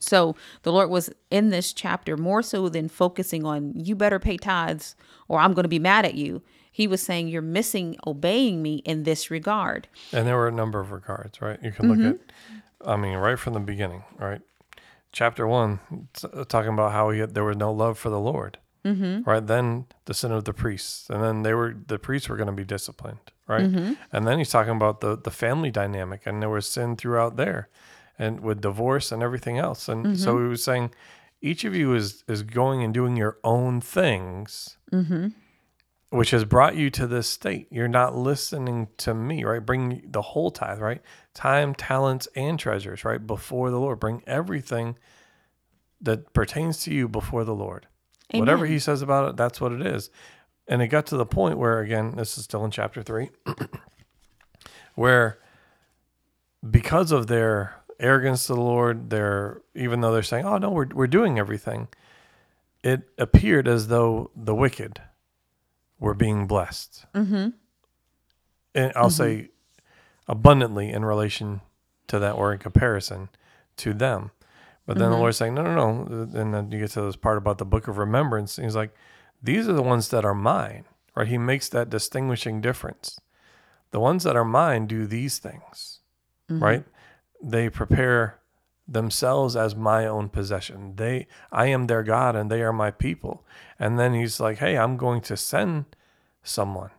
So 0.00 0.36
the 0.62 0.72
Lord 0.72 0.90
was 0.90 1.10
in 1.30 1.50
this 1.50 1.72
chapter 1.72 2.16
more 2.16 2.42
so 2.42 2.68
than 2.68 2.88
focusing 2.88 3.44
on 3.44 3.72
you 3.74 3.96
better 3.96 4.18
pay 4.18 4.36
tithes 4.36 4.96
or 5.28 5.38
I'm 5.38 5.54
going 5.54 5.64
to 5.64 5.68
be 5.68 5.78
mad 5.78 6.04
at 6.04 6.14
you. 6.14 6.42
He 6.70 6.86
was 6.86 7.00
saying 7.00 7.28
you're 7.28 7.40
missing 7.40 7.96
obeying 8.06 8.60
me 8.60 8.76
in 8.84 9.04
this 9.04 9.30
regard. 9.30 9.88
And 10.12 10.26
there 10.26 10.36
were 10.36 10.48
a 10.48 10.52
number 10.52 10.80
of 10.80 10.90
regards, 10.90 11.40
right? 11.40 11.58
You 11.62 11.70
can 11.70 11.88
look 11.88 11.98
mm-hmm. 11.98 12.56
at, 12.82 12.88
I 12.88 12.96
mean, 12.96 13.16
right 13.16 13.38
from 13.38 13.54
the 13.54 13.60
beginning, 13.60 14.02
right? 14.18 14.40
Chapter 15.12 15.46
one, 15.46 15.78
talking 16.48 16.72
about 16.72 16.90
how 16.90 17.10
he 17.10 17.20
had, 17.20 17.34
there 17.34 17.44
was 17.44 17.56
no 17.56 17.72
love 17.72 17.96
for 17.96 18.10
the 18.10 18.18
Lord, 18.18 18.58
mm-hmm. 18.84 19.22
right? 19.22 19.46
Then 19.46 19.86
the 20.06 20.14
sin 20.14 20.32
of 20.32 20.44
the 20.44 20.52
priests, 20.52 21.08
and 21.08 21.22
then 21.22 21.44
they 21.44 21.54
were 21.54 21.76
the 21.86 22.00
priests 22.00 22.28
were 22.28 22.36
going 22.36 22.48
to 22.48 22.52
be 22.52 22.64
disciplined, 22.64 23.30
right? 23.46 23.64
Mm-hmm. 23.64 23.94
And 24.12 24.26
then 24.26 24.38
he's 24.38 24.50
talking 24.50 24.76
about 24.76 25.00
the 25.00 25.16
the 25.16 25.30
family 25.30 25.70
dynamic, 25.70 26.22
and 26.26 26.40
there 26.42 26.50
was 26.50 26.66
sin 26.66 26.96
throughout 26.96 27.36
there, 27.36 27.68
and 28.18 28.40
with 28.40 28.60
divorce 28.60 29.12
and 29.12 29.22
everything 29.22 29.58
else. 29.58 29.88
And 29.88 30.04
mm-hmm. 30.04 30.14
so 30.14 30.38
he 30.38 30.48
was 30.48 30.62
saying, 30.62 30.92
each 31.40 31.64
of 31.64 31.74
you 31.74 31.94
is 31.94 32.24
is 32.28 32.42
going 32.42 32.82
and 32.82 32.92
doing 32.94 33.16
your 33.16 33.38
own 33.44 33.80
things. 33.80 34.76
Mm-hmm 34.92 35.28
which 36.14 36.30
has 36.30 36.44
brought 36.44 36.76
you 36.76 36.90
to 36.90 37.08
this 37.08 37.28
state. 37.28 37.66
You're 37.72 37.88
not 37.88 38.14
listening 38.14 38.86
to 38.98 39.12
me, 39.12 39.42
right? 39.42 39.64
Bring 39.64 40.00
the 40.06 40.22
whole 40.22 40.52
tithe, 40.52 40.78
right? 40.78 41.02
Time, 41.34 41.74
talents, 41.74 42.28
and 42.36 42.56
treasures, 42.56 43.04
right? 43.04 43.26
Before 43.26 43.68
the 43.68 43.80
Lord. 43.80 43.98
Bring 43.98 44.22
everything 44.24 44.96
that 46.00 46.32
pertains 46.32 46.84
to 46.84 46.94
you 46.94 47.08
before 47.08 47.42
the 47.42 47.54
Lord. 47.54 47.88
Amen. 48.32 48.40
Whatever 48.40 48.64
he 48.64 48.78
says 48.78 49.02
about 49.02 49.28
it, 49.28 49.36
that's 49.36 49.60
what 49.60 49.72
it 49.72 49.84
is. 49.84 50.08
And 50.66 50.80
it 50.80 50.88
got 50.88 51.06
to 51.06 51.16
the 51.16 51.26
point 51.26 51.58
where, 51.58 51.80
again, 51.80 52.14
this 52.16 52.38
is 52.38 52.44
still 52.44 52.64
in 52.64 52.70
chapter 52.70 53.02
three, 53.02 53.30
where 54.94 55.38
because 56.68 57.12
of 57.12 57.26
their 57.26 57.76
arrogance 58.00 58.46
to 58.46 58.54
the 58.54 58.60
Lord, 58.60 59.10
their 59.10 59.60
even 59.74 60.00
though 60.00 60.12
they're 60.12 60.22
saying, 60.22 60.46
"Oh 60.46 60.56
no, 60.56 60.70
we're 60.70 60.88
we're 60.94 61.06
doing 61.06 61.38
everything," 61.38 61.88
it 62.82 63.02
appeared 63.18 63.68
as 63.68 63.88
though 63.88 64.30
the 64.34 64.54
wicked 64.54 65.02
we're 65.98 66.14
being 66.14 66.46
blessed. 66.46 67.06
Mm-hmm. 67.14 67.48
And 68.74 68.92
I'll 68.96 69.10
say 69.10 69.50
abundantly 70.26 70.90
in 70.90 71.04
relation 71.04 71.60
to 72.08 72.18
that 72.18 72.32
or 72.32 72.52
in 72.52 72.58
comparison 72.58 73.28
to 73.78 73.94
them. 73.94 74.30
But 74.86 74.98
then 74.98 75.10
the 75.10 75.16
Lord's 75.16 75.38
saying, 75.38 75.54
no, 75.54 75.62
no, 75.62 75.74
no. 75.74 76.22
And 76.38 76.52
then 76.52 76.70
you 76.70 76.78
get 76.78 76.90
to 76.90 77.02
this 77.02 77.16
part 77.16 77.38
about 77.38 77.56
the 77.56 77.64
book 77.64 77.88
of 77.88 77.96
remembrance. 77.96 78.56
He's 78.56 78.76
like, 78.76 78.94
these 79.44 79.68
are 79.68 79.74
the 79.74 79.82
ones 79.82 80.08
that 80.08 80.24
are 80.24 80.34
mine, 80.34 80.86
right? 81.14 81.28
He 81.28 81.36
makes 81.36 81.68
that 81.68 81.90
distinguishing 81.90 82.62
difference. 82.62 83.20
The 83.90 84.00
ones 84.00 84.24
that 84.24 84.36
are 84.36 84.44
mine 84.44 84.86
do 84.86 85.06
these 85.06 85.38
things, 85.38 86.00
mm-hmm. 86.50 86.64
right? 86.64 86.84
They 87.42 87.68
prepare 87.68 88.40
themselves 88.88 89.54
as 89.54 89.76
my 89.76 90.06
own 90.06 90.30
possession. 90.30 90.96
They 90.96 91.26
I 91.52 91.66
am 91.66 91.86
their 91.86 92.02
God 92.02 92.34
and 92.34 92.50
they 92.50 92.62
are 92.62 92.72
my 92.72 92.90
people. 92.90 93.46
And 93.78 93.98
then 93.98 94.14
he's 94.14 94.40
like, 94.40 94.58
"Hey, 94.58 94.78
I'm 94.78 94.96
going 94.96 95.20
to 95.22 95.36
send 95.36 95.84
someone." 96.42 96.90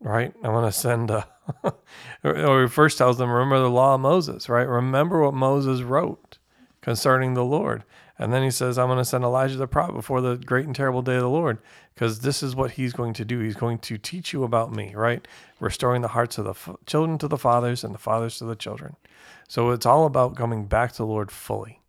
Right? 0.00 0.32
I'm 0.44 0.52
going 0.52 0.64
to 0.64 0.72
send 0.72 1.10
uh, 1.10 1.24
a 1.64 1.72
or 2.24 2.62
he 2.62 2.68
first 2.68 2.96
tells 2.96 3.18
them, 3.18 3.30
"Remember 3.30 3.58
the 3.58 3.68
law 3.68 3.96
of 3.96 4.00
Moses," 4.00 4.48
right? 4.48 4.68
Remember 4.68 5.20
what 5.20 5.34
Moses 5.34 5.82
wrote 5.82 6.38
concerning 6.80 7.34
the 7.34 7.44
Lord. 7.44 7.84
And 8.18 8.32
then 8.32 8.42
he 8.42 8.50
says, 8.50 8.78
I'm 8.78 8.88
going 8.88 8.98
to 8.98 9.04
send 9.04 9.24
Elijah 9.24 9.56
the 9.56 9.68
prophet 9.68 9.94
before 9.94 10.20
the 10.20 10.36
great 10.36 10.66
and 10.66 10.74
terrible 10.74 11.02
day 11.02 11.16
of 11.16 11.22
the 11.22 11.28
Lord, 11.28 11.58
because 11.98 12.20
this 12.20 12.44
is 12.44 12.54
what 12.54 12.70
he's 12.70 12.92
going 12.92 13.12
to 13.12 13.24
do. 13.24 13.40
He's 13.40 13.56
going 13.56 13.80
to 13.80 13.98
teach 13.98 14.32
you 14.32 14.44
about 14.44 14.72
me, 14.72 14.94
right? 14.94 15.26
Restoring 15.58 16.00
the 16.00 16.06
hearts 16.06 16.38
of 16.38 16.44
the 16.44 16.52
f- 16.52 16.76
children 16.86 17.18
to 17.18 17.26
the 17.26 17.36
fathers 17.36 17.82
and 17.82 17.92
the 17.92 17.98
fathers 17.98 18.38
to 18.38 18.44
the 18.44 18.54
children. 18.54 18.94
So 19.48 19.70
it's 19.70 19.84
all 19.84 20.06
about 20.06 20.36
coming 20.36 20.66
back 20.66 20.92
to 20.92 20.98
the 20.98 21.06
Lord 21.06 21.32
fully. 21.32 21.80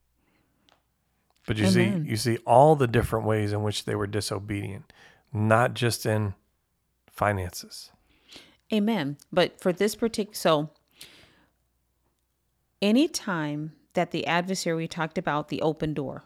But 1.46 1.58
you 1.58 1.68
Amen. 1.68 2.06
see, 2.06 2.10
you 2.10 2.18
see 2.18 2.38
all 2.38 2.75
the 2.75 2.88
different 2.88 3.28
ways 3.28 3.54
in 3.54 3.62
which 3.62 3.86
they 3.86 3.94
were 3.94 4.08
disobedient, 4.08 4.92
not 5.32 5.75
just 5.75 6.08
in 6.08 6.34
finances. 7.12 7.92
Amen. 8.74 9.16
But 9.32 9.62
for 9.62 9.72
this 9.72 9.94
particular, 9.94 10.34
so 10.34 10.70
any 12.82 13.08
time 13.08 13.74
that 13.94 14.10
the 14.10 14.25
adversary, 14.25 14.75
we 14.75 14.88
talked 14.88 15.20
about 15.20 15.50
the 15.50 15.62
open 15.62 15.94
door 15.94 16.24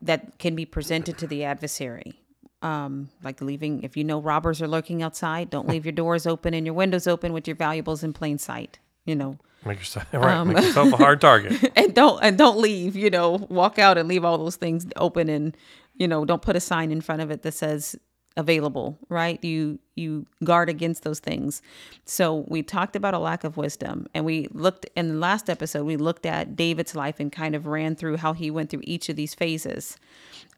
that 0.00 0.38
can 0.38 0.54
be 0.54 0.64
presented 0.64 1.18
to 1.18 1.26
the 1.26 1.42
adversary, 1.42 2.20
um, 2.64 3.10
like 3.22 3.42
leaving, 3.42 3.82
if 3.82 3.96
you 3.96 4.04
know 4.04 4.20
robbers 4.20 4.62
are 4.62 4.66
lurking 4.66 5.02
outside, 5.02 5.50
don't 5.50 5.68
leave 5.68 5.84
your 5.84 5.92
doors 5.92 6.26
open 6.26 6.54
and 6.54 6.66
your 6.66 6.74
windows 6.74 7.06
open 7.06 7.34
with 7.34 7.46
your 7.46 7.56
valuables 7.56 8.02
in 8.02 8.14
plain 8.14 8.38
sight, 8.38 8.78
you 9.04 9.14
know. 9.14 9.38
Make 9.66 9.78
yourself 9.78 10.06
right, 10.12 10.42
make 10.44 10.64
yourself 10.64 10.92
a 10.92 10.96
hard 10.96 11.20
target. 11.20 11.72
and 11.76 11.94
don't 11.94 12.22
and 12.22 12.36
don't 12.38 12.58
leave 12.58 12.96
you 12.96 13.10
know 13.10 13.46
walk 13.48 13.78
out 13.78 13.96
and 13.98 14.08
leave 14.08 14.24
all 14.24 14.38
those 14.38 14.56
things 14.56 14.86
open 14.96 15.28
and 15.28 15.56
you 15.94 16.08
know 16.08 16.24
don't 16.24 16.42
put 16.42 16.56
a 16.56 16.60
sign 16.60 16.90
in 16.90 17.00
front 17.00 17.22
of 17.22 17.30
it 17.30 17.42
that 17.42 17.52
says 17.52 17.96
available 18.36 18.98
right 19.08 19.42
you 19.44 19.78
you 19.94 20.26
guard 20.42 20.68
against 20.68 21.04
those 21.04 21.20
things 21.20 21.62
so 22.04 22.44
we 22.48 22.62
talked 22.62 22.96
about 22.96 23.14
a 23.14 23.18
lack 23.18 23.44
of 23.44 23.56
wisdom 23.56 24.06
and 24.12 24.24
we 24.24 24.48
looked 24.50 24.84
in 24.96 25.08
the 25.08 25.14
last 25.14 25.48
episode 25.48 25.84
we 25.84 25.96
looked 25.96 26.26
at 26.26 26.56
david's 26.56 26.96
life 26.96 27.20
and 27.20 27.30
kind 27.30 27.54
of 27.54 27.66
ran 27.66 27.94
through 27.94 28.16
how 28.16 28.32
he 28.32 28.50
went 28.50 28.70
through 28.70 28.82
each 28.82 29.08
of 29.08 29.14
these 29.14 29.34
phases 29.34 29.96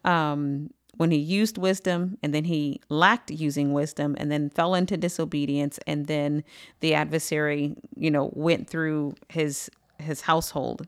um 0.03 0.71
when 0.97 1.11
he 1.11 1.17
used 1.17 1.57
wisdom 1.57 2.17
and 2.21 2.33
then 2.33 2.43
he 2.45 2.81
lacked 2.89 3.31
using 3.31 3.71
wisdom 3.73 4.15
and 4.19 4.31
then 4.31 4.49
fell 4.49 4.75
into 4.75 4.97
disobedience 4.97 5.79
and 5.87 6.07
then 6.07 6.43
the 6.81 6.93
adversary 6.93 7.75
you 7.95 8.11
know 8.11 8.29
went 8.33 8.69
through 8.69 9.13
his 9.29 9.69
his 9.99 10.21
household 10.21 10.87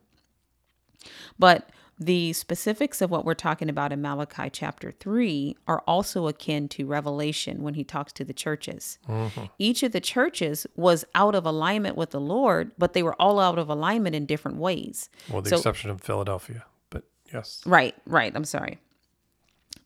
but 1.38 1.70
the 2.02 2.32
specifics 2.32 3.02
of 3.02 3.12
what 3.12 3.26
we're 3.26 3.34
talking 3.34 3.68
about 3.70 3.92
in 3.92 4.02
Malachi 4.02 4.50
chapter 4.50 4.92
3 4.92 5.58
are 5.68 5.82
also 5.86 6.28
akin 6.28 6.70
to 6.70 6.86
Revelation 6.86 7.62
when 7.62 7.74
he 7.74 7.84
talks 7.84 8.14
to 8.14 8.24
the 8.24 8.32
churches. 8.34 8.98
Mm-hmm. 9.10 9.46
Each 9.58 9.84
of 9.84 9.92
the 9.92 10.00
churches 10.00 10.66
was 10.78 11.04
out 11.14 11.36
of 11.36 11.46
alignment 11.46 11.98
with 11.98 12.12
the 12.12 12.22
Lord, 12.22 12.72
but 12.78 12.94
they 12.94 13.04
were 13.04 13.16
all 13.22 13.38
out 13.38 13.60
of 13.60 13.68
alignment 13.70 14.16
in 14.16 14.26
different 14.26 14.58
ways. 14.60 15.10
Well, 15.30 15.42
the 15.42 15.50
So- 15.50 15.58
exception 15.58 15.90
of 15.90 16.00
Philadelphia. 16.00 16.64
But 16.90 17.04
yes. 17.34 17.62
Right, 17.66 17.96
right. 18.06 18.32
I'm 18.34 18.46
sorry. 18.46 18.80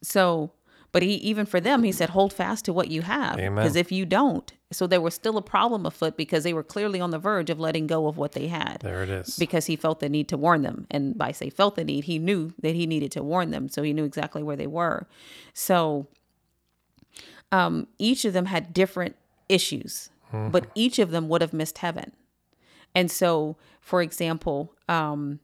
So, 0.03 0.51
but 0.91 1.01
he 1.01 1.15
even 1.15 1.47
for 1.47 1.59
them, 1.59 1.81
he 1.81 1.91
said, 1.91 2.09
hold 2.11 2.31
fast 2.31 2.65
to 2.65 2.73
what 2.73 2.89
you 2.89 3.01
have. 3.01 3.37
Because 3.63 3.75
if 3.75 3.91
you 3.91 4.05
don't, 4.05 4.53
so 4.71 4.85
there 4.85 5.01
was 5.01 5.15
still 5.15 5.37
a 5.37 5.41
problem 5.41 5.85
afoot 5.85 6.17
because 6.17 6.43
they 6.43 6.53
were 6.53 6.63
clearly 6.63 6.99
on 6.99 7.09
the 7.09 7.17
verge 7.17 7.49
of 7.49 7.59
letting 7.59 7.87
go 7.87 8.07
of 8.07 8.17
what 8.17 8.33
they 8.33 8.47
had. 8.47 8.77
There 8.81 9.01
it 9.01 9.09
is. 9.09 9.37
Because 9.37 9.65
he 9.65 9.75
felt 9.75 9.99
the 9.99 10.09
need 10.09 10.27
to 10.29 10.37
warn 10.37 10.61
them. 10.61 10.85
And 10.91 11.17
by 11.17 11.31
say 11.31 11.49
felt 11.49 11.75
the 11.75 11.83
need, 11.83 12.03
he 12.03 12.19
knew 12.19 12.53
that 12.61 12.75
he 12.75 12.85
needed 12.85 13.11
to 13.13 13.23
warn 13.23 13.49
them. 13.51 13.69
So 13.69 13.81
he 13.81 13.93
knew 13.93 14.03
exactly 14.03 14.43
where 14.43 14.55
they 14.55 14.67
were. 14.67 15.07
So 15.53 16.07
um, 17.51 17.87
each 17.97 18.25
of 18.25 18.33
them 18.33 18.47
had 18.47 18.73
different 18.73 19.15
issues, 19.47 20.09
but 20.51 20.65
each 20.75 20.97
of 20.99 21.11
them 21.11 21.29
would 21.29 21.41
have 21.41 21.53
missed 21.53 21.77
heaven. 21.79 22.11
And 22.95 23.09
so, 23.11 23.57
for 23.79 24.01
example, 24.01 24.73
um, 24.89 25.39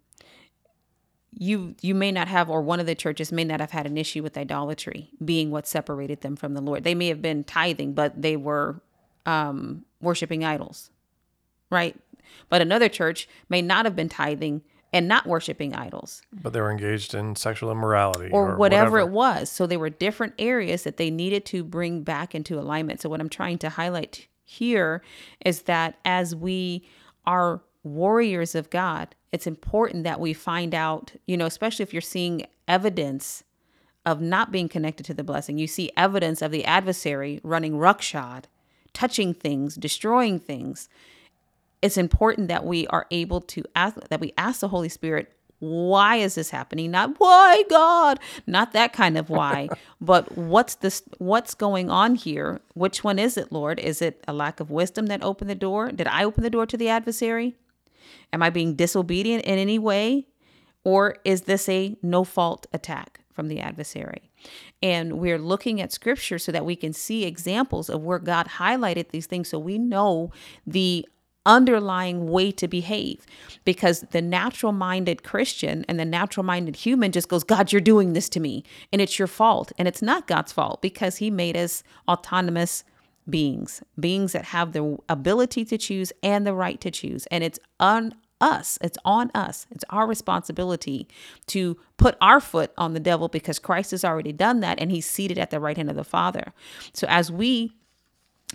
you 1.37 1.75
you 1.81 1.93
may 1.93 2.11
not 2.11 2.27
have 2.27 2.49
or 2.49 2.61
one 2.61 2.79
of 2.79 2.85
the 2.85 2.95
churches 2.95 3.31
may 3.31 3.43
not 3.43 3.59
have 3.59 3.71
had 3.71 3.85
an 3.85 3.97
issue 3.97 4.23
with 4.23 4.37
idolatry 4.37 5.09
being 5.23 5.51
what 5.51 5.67
separated 5.67 6.21
them 6.21 6.35
from 6.35 6.53
the 6.53 6.61
lord. 6.61 6.83
They 6.83 6.95
may 6.95 7.07
have 7.07 7.21
been 7.21 7.43
tithing 7.43 7.93
but 7.93 8.21
they 8.21 8.35
were 8.35 8.81
um 9.25 9.85
worshiping 10.01 10.43
idols 10.43 10.89
right? 11.69 11.95
But 12.49 12.61
another 12.61 12.89
church 12.89 13.27
may 13.47 13.61
not 13.61 13.85
have 13.85 13.95
been 13.95 14.09
tithing 14.09 14.63
and 14.91 15.07
not 15.07 15.27
worshiping 15.27 15.75
idols. 15.75 16.21
But 16.33 16.53
they 16.53 16.61
were 16.61 16.71
engaged 16.71 17.13
in 17.13 17.35
sexual 17.35 17.71
immorality 17.71 18.29
or, 18.31 18.55
whatever, 18.55 18.97
it 18.97 19.09
was. 19.09 19.51
So 19.51 19.67
there 19.67 19.77
were 19.77 19.89
different 19.91 20.33
areas 20.39 20.83
that 20.83 20.97
they 20.97 21.11
needed 21.11 21.45
to 21.47 21.63
bring 21.63 22.01
back 22.01 22.33
into 22.33 22.59
alignment. 22.59 23.01
So 23.01 23.09
what 23.09 23.19
i'm 23.21 23.29
trying 23.29 23.59
to 23.59 23.69
highlight 23.69 24.27
here 24.43 25.03
is 25.45 25.63
that 25.63 25.99
as 26.05 26.35
we 26.35 26.87
are 27.25 27.61
warriors 27.83 28.55
of 28.55 28.69
god 28.71 29.13
it's 29.31 29.47
important 29.47 30.03
that 30.03 30.19
we 30.19 30.33
find 30.33 30.73
out 30.73 31.13
you 31.25 31.37
know 31.37 31.45
especially 31.45 31.83
if 31.83 31.93
you're 31.93 32.01
seeing 32.01 32.45
evidence 32.67 33.43
of 34.05 34.21
not 34.21 34.51
being 34.51 34.69
connected 34.69 35.05
to 35.05 35.13
the 35.13 35.23
blessing. 35.23 35.57
You 35.57 35.67
see 35.67 35.91
evidence 35.95 36.41
of 36.41 36.51
the 36.51 36.65
adversary 36.65 37.39
running 37.43 37.77
ruckshod 37.77 38.47
touching 38.93 39.33
things 39.33 39.75
destroying 39.75 40.39
things. 40.39 40.89
It's 41.81 41.97
important 41.97 42.47
that 42.47 42.65
we 42.65 42.87
are 42.87 43.05
able 43.11 43.41
to 43.41 43.63
ask 43.75 43.95
that 44.09 44.19
we 44.19 44.33
ask 44.37 44.61
the 44.61 44.67
holy 44.67 44.89
spirit 44.89 45.33
why 45.59 46.15
is 46.15 46.35
this 46.35 46.51
happening? 46.51 46.89
Not 46.89 47.19
why 47.19 47.63
god? 47.69 48.19
Not 48.47 48.71
that 48.71 48.93
kind 48.93 49.17
of 49.17 49.29
why 49.29 49.67
but 50.01 50.37
what's 50.37 50.75
this 50.75 51.03
what's 51.19 51.53
going 51.53 51.89
on 51.89 52.15
here? 52.15 52.61
Which 52.73 53.03
one 53.03 53.19
is 53.19 53.37
it 53.37 53.51
lord? 53.51 53.79
Is 53.79 54.01
it 54.01 54.23
a 54.27 54.33
lack 54.33 54.59
of 54.59 54.71
wisdom 54.71 55.07
that 55.07 55.23
opened 55.23 55.49
the 55.49 55.55
door? 55.55 55.91
Did 55.91 56.07
i 56.07 56.23
open 56.23 56.43
the 56.43 56.49
door 56.49 56.65
to 56.65 56.77
the 56.77 56.89
adversary 56.89 57.55
am 58.33 58.41
i 58.41 58.49
being 58.49 58.75
disobedient 58.75 59.43
in 59.43 59.57
any 59.57 59.79
way? 59.79 60.27
Or 60.83 61.17
is 61.25 61.41
this 61.41 61.67
a 61.67 61.97
no 62.01 62.23
fault 62.23 62.65
attack 62.71 63.19
from 63.31 63.49
the 63.49 63.59
adversary? 63.59 64.31
And 64.81 65.19
we're 65.19 65.37
looking 65.37 65.81
at 65.81 65.91
scripture 65.91 66.39
so 66.39 66.51
that 66.51 66.65
we 66.65 66.75
can 66.75 66.93
see 66.93 67.25
examples 67.25 67.89
of 67.89 68.01
where 68.03 68.19
god 68.19 68.47
highlighted 68.57 69.09
these 69.09 69.25
things 69.25 69.49
so 69.49 69.59
we 69.59 69.77
know 69.77 70.31
the 70.65 71.05
underlying 71.45 72.27
way 72.29 72.51
to 72.51 72.67
behave. 72.67 73.25
Because 73.65 74.01
the 74.11 74.21
natural 74.21 74.71
minded 74.71 75.23
Christian 75.23 75.85
and 75.87 75.99
the 75.99 76.05
natural 76.05 76.43
minded 76.43 76.75
human 76.75 77.11
just 77.11 77.27
goes, 77.27 77.43
God, 77.43 77.71
you're 77.71 77.81
doing 77.81 78.13
this 78.13 78.29
to 78.29 78.39
me. 78.39 78.63
And 78.93 79.01
it's 79.01 79.17
your 79.17 79.27
fault. 79.27 79.71
And 79.77 79.87
it's 79.87 80.01
not 80.01 80.27
God's 80.27 80.51
fault 80.51 80.81
because 80.81 81.17
He 81.17 81.31
made 81.31 81.57
us 81.57 81.83
autonomous 82.07 82.83
beings, 83.29 83.83
beings 83.99 84.33
that 84.33 84.45
have 84.45 84.73
the 84.73 84.97
ability 85.07 85.65
to 85.65 85.77
choose 85.77 86.11
and 86.23 86.45
the 86.45 86.53
right 86.53 86.79
to 86.81 86.91
choose. 86.91 87.25
And 87.27 87.43
it's 87.43 87.59
on 87.79 88.15
us, 88.41 88.77
it's 88.81 88.97
on 89.03 89.31
us, 89.35 89.67
it's 89.71 89.83
our 89.89 90.07
responsibility 90.07 91.07
to 91.47 91.77
put 91.97 92.15
our 92.21 92.39
foot 92.39 92.71
on 92.77 92.93
the 92.93 92.99
devil 92.99 93.27
because 93.27 93.59
Christ 93.59 93.91
has 93.91 94.05
already 94.05 94.31
done 94.31 94.61
that 94.61 94.79
and 94.79 94.91
He's 94.91 95.05
seated 95.05 95.37
at 95.37 95.49
the 95.49 95.59
right 95.59 95.75
hand 95.77 95.89
of 95.89 95.95
the 95.95 96.03
Father. 96.03 96.53
So 96.93 97.05
as 97.09 97.31
we 97.31 97.73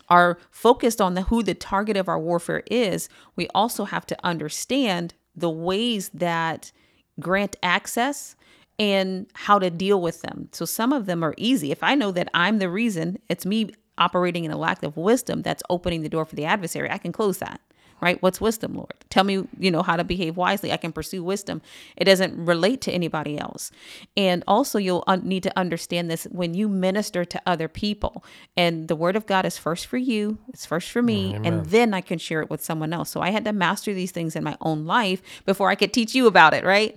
are 0.08 0.38
focused 0.50 1.00
on 1.00 1.14
the 1.14 1.22
who 1.22 1.42
the 1.42 1.54
target 1.54 1.96
of 1.96 2.08
our 2.08 2.18
warfare 2.18 2.62
is, 2.70 3.08
we 3.36 3.48
also 3.54 3.84
have 3.84 4.06
to 4.06 4.16
understand 4.24 5.14
the 5.36 5.50
ways 5.50 6.10
that 6.14 6.72
grant 7.20 7.56
access 7.62 8.36
and 8.78 9.26
how 9.34 9.58
to 9.58 9.70
deal 9.70 10.00
with 10.00 10.22
them. 10.22 10.48
So 10.52 10.64
some 10.64 10.92
of 10.92 11.06
them 11.06 11.22
are 11.22 11.34
easy. 11.36 11.70
If 11.70 11.82
I 11.82 11.94
know 11.94 12.10
that 12.12 12.28
I'm 12.34 12.58
the 12.58 12.68
reason, 12.68 13.18
it's 13.28 13.46
me 13.46 13.70
operating 13.98 14.44
in 14.44 14.50
a 14.50 14.56
lack 14.56 14.82
of 14.82 14.96
wisdom 14.96 15.42
that's 15.42 15.62
opening 15.70 16.02
the 16.02 16.08
door 16.08 16.24
for 16.24 16.36
the 16.36 16.44
adversary, 16.44 16.90
I 16.90 16.98
can 16.98 17.12
close 17.12 17.38
that. 17.38 17.60
Right? 18.00 18.20
What's 18.20 18.40
wisdom, 18.40 18.74
Lord? 18.74 18.92
Tell 19.08 19.24
me, 19.24 19.46
you 19.58 19.70
know, 19.70 19.80
how 19.82 19.96
to 19.96 20.04
behave 20.04 20.36
wisely. 20.36 20.72
I 20.72 20.76
can 20.76 20.92
pursue 20.92 21.24
wisdom. 21.24 21.62
It 21.96 22.04
doesn't 22.04 22.44
relate 22.44 22.82
to 22.82 22.92
anybody 22.92 23.38
else. 23.38 23.70
And 24.14 24.44
also, 24.46 24.78
you'll 24.78 25.04
un- 25.06 25.26
need 25.26 25.42
to 25.44 25.58
understand 25.58 26.10
this 26.10 26.24
when 26.24 26.52
you 26.52 26.68
minister 26.68 27.24
to 27.24 27.40
other 27.46 27.66
people. 27.66 28.22
And 28.58 28.88
the 28.88 28.96
word 28.96 29.16
of 29.16 29.24
God 29.24 29.46
is 29.46 29.56
first 29.56 29.86
for 29.86 29.96
you, 29.96 30.36
it's 30.48 30.66
first 30.66 30.90
for 30.90 31.00
me, 31.00 31.38
and 31.44 31.64
then 31.66 31.94
I 31.94 32.02
can 32.02 32.18
share 32.18 32.42
it 32.42 32.50
with 32.50 32.62
someone 32.62 32.92
else. 32.92 33.08
So 33.08 33.22
I 33.22 33.30
had 33.30 33.44
to 33.46 33.54
master 33.54 33.94
these 33.94 34.10
things 34.10 34.36
in 34.36 34.44
my 34.44 34.58
own 34.60 34.84
life 34.84 35.22
before 35.46 35.70
I 35.70 35.74
could 35.74 35.94
teach 35.94 36.14
you 36.14 36.26
about 36.26 36.52
it, 36.52 36.64
right? 36.64 36.94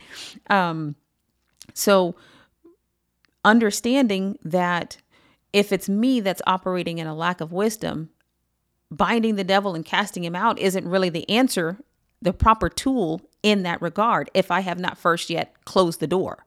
Um, 0.49 0.95
so 1.73 2.15
understanding 3.45 4.37
that 4.43 4.97
if 5.53 5.71
it's 5.71 5.89
me 5.89 6.19
that's 6.19 6.41
operating 6.47 6.97
in 6.97 7.07
a 7.07 7.15
lack 7.15 7.41
of 7.41 7.51
wisdom, 7.51 8.09
binding 8.91 9.35
the 9.35 9.43
devil 9.43 9.75
and 9.75 9.85
casting 9.85 10.23
him 10.23 10.35
out 10.35 10.59
isn't 10.59 10.87
really 10.87 11.09
the 11.09 11.29
answer, 11.29 11.77
the 12.21 12.33
proper 12.33 12.69
tool 12.69 13.21
in 13.43 13.63
that 13.63 13.81
regard 13.81 14.29
if 14.33 14.51
I 14.51 14.61
have 14.61 14.79
not 14.79 14.97
first 14.97 15.29
yet 15.29 15.53
closed 15.65 15.99
the 15.99 16.07
door 16.07 16.45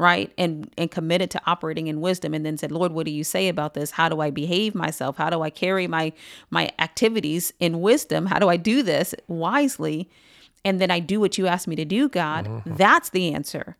right? 0.00 0.32
And 0.38 0.72
and 0.78 0.90
committed 0.90 1.30
to 1.32 1.42
operating 1.44 1.86
in 1.86 2.00
wisdom 2.00 2.32
and 2.32 2.44
then 2.44 2.56
said 2.56 2.72
lord 2.72 2.92
what 2.92 3.04
do 3.04 3.12
you 3.12 3.22
say 3.22 3.48
about 3.48 3.74
this? 3.74 3.92
How 3.92 4.08
do 4.08 4.20
i 4.20 4.30
behave 4.30 4.74
myself? 4.74 5.18
How 5.18 5.28
do 5.28 5.42
i 5.42 5.50
carry 5.50 5.86
my 5.86 6.12
my 6.48 6.70
activities 6.78 7.52
in 7.60 7.82
wisdom? 7.82 8.26
How 8.26 8.38
do 8.38 8.48
i 8.48 8.56
do 8.56 8.82
this 8.82 9.14
wisely? 9.28 10.08
And 10.64 10.80
then 10.80 10.90
i 10.90 11.00
do 11.00 11.20
what 11.20 11.36
you 11.36 11.46
ask 11.46 11.68
me 11.68 11.76
to 11.76 11.84
do 11.84 12.08
god. 12.08 12.46
Mm-hmm. 12.46 12.76
that's 12.76 13.10
the 13.10 13.34
answer. 13.34 13.76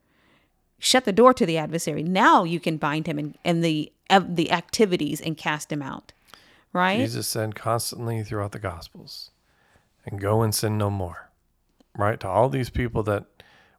Shut 0.78 1.06
the 1.06 1.12
door 1.12 1.32
to 1.34 1.46
the 1.46 1.56
adversary. 1.56 2.02
Now 2.02 2.44
you 2.44 2.60
can 2.60 2.76
bind 2.76 3.06
him 3.06 3.18
and, 3.18 3.38
and 3.42 3.64
the 3.64 3.90
the 4.18 4.50
activities 4.50 5.20
and 5.20 5.36
cast 5.36 5.72
him 5.72 5.82
out 5.82 6.12
right 6.72 6.98
jesus 6.98 7.26
said 7.26 7.54
constantly 7.54 8.22
throughout 8.22 8.52
the 8.52 8.58
gospels 8.58 9.30
and 10.06 10.20
go 10.20 10.42
and 10.42 10.54
sin 10.54 10.76
no 10.76 10.90
more 10.90 11.30
right 11.96 12.20
to 12.20 12.28
all 12.28 12.48
these 12.48 12.70
people 12.70 13.02
that 13.02 13.24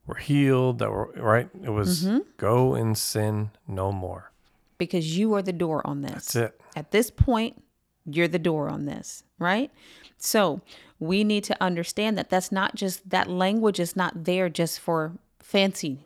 were 0.05 0.15
healed, 0.15 0.79
that 0.79 0.91
were 0.91 1.11
right. 1.15 1.49
It 1.63 1.69
was 1.69 2.03
mm-hmm. 2.03 2.19
go 2.37 2.73
and 2.75 2.97
sin 2.97 3.51
no 3.67 3.91
more. 3.91 4.31
Because 4.77 5.17
you 5.17 5.33
are 5.35 5.41
the 5.41 5.53
door 5.53 5.85
on 5.85 6.01
this. 6.01 6.11
That's 6.11 6.35
it. 6.35 6.61
At 6.75 6.91
this 6.91 7.11
point, 7.11 7.63
you're 8.05 8.27
the 8.27 8.39
door 8.39 8.67
on 8.67 8.85
this, 8.85 9.23
right? 9.37 9.71
So 10.17 10.61
we 10.99 11.23
need 11.23 11.43
to 11.45 11.63
understand 11.63 12.17
that 12.17 12.29
that's 12.29 12.51
not 12.51 12.75
just 12.75 13.09
that 13.09 13.29
language 13.29 13.79
is 13.79 13.95
not 13.95 14.23
there 14.23 14.49
just 14.49 14.79
for 14.79 15.13
fancy 15.39 16.05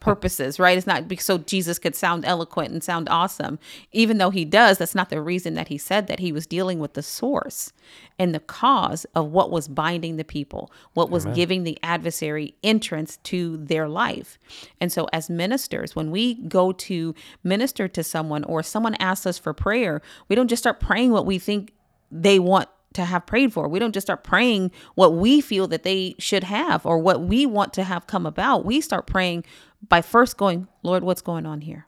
purposes, 0.00 0.58
right? 0.58 0.76
It's 0.76 0.86
not 0.86 1.04
so 1.20 1.38
Jesus 1.38 1.78
could 1.78 1.94
sound 1.94 2.24
eloquent 2.24 2.72
and 2.72 2.82
sound 2.82 3.08
awesome. 3.10 3.58
Even 3.92 4.18
though 4.18 4.30
he 4.30 4.44
does, 4.44 4.78
that's 4.78 4.94
not 4.94 5.10
the 5.10 5.20
reason 5.20 5.54
that 5.54 5.68
he 5.68 5.78
said 5.78 6.06
that. 6.06 6.18
He 6.18 6.32
was 6.32 6.46
dealing 6.46 6.78
with 6.78 6.94
the 6.94 7.02
source 7.02 7.72
and 8.18 8.34
the 8.34 8.40
cause 8.40 9.04
of 9.14 9.30
what 9.30 9.50
was 9.50 9.68
binding 9.68 10.16
the 10.16 10.24
people, 10.24 10.72
what 10.94 11.10
was 11.10 11.24
Amen. 11.24 11.36
giving 11.36 11.64
the 11.64 11.78
adversary 11.82 12.54
entrance 12.64 13.18
to 13.18 13.58
their 13.58 13.88
life. 13.88 14.38
And 14.80 14.90
so, 14.90 15.06
as 15.12 15.28
ministers, 15.28 15.94
when 15.94 16.10
we 16.10 16.34
go 16.34 16.72
to 16.72 17.14
minister 17.44 17.86
to 17.88 18.02
someone 18.02 18.42
or 18.44 18.62
someone 18.62 18.94
asks 18.94 19.26
us 19.26 19.38
for 19.38 19.52
prayer, 19.52 20.00
we 20.28 20.36
don't 20.36 20.48
just 20.48 20.62
start 20.62 20.80
praying 20.80 21.12
what 21.12 21.26
we 21.26 21.38
think 21.38 21.72
they 22.10 22.38
want 22.38 22.68
to 22.92 23.04
have 23.04 23.26
prayed 23.26 23.52
for. 23.52 23.68
We 23.68 23.78
don't 23.78 23.92
just 23.92 24.06
start 24.06 24.24
praying 24.24 24.72
what 24.94 25.14
we 25.14 25.40
feel 25.40 25.68
that 25.68 25.84
they 25.84 26.16
should 26.18 26.44
have 26.44 26.84
or 26.84 26.98
what 26.98 27.22
we 27.22 27.46
want 27.46 27.72
to 27.74 27.84
have 27.84 28.06
come 28.06 28.26
about. 28.26 28.64
We 28.64 28.80
start 28.80 29.06
praying 29.06 29.44
by 29.88 30.02
first 30.02 30.36
going, 30.36 30.68
Lord, 30.82 31.02
what's 31.02 31.22
going 31.22 31.46
on 31.46 31.62
here? 31.62 31.86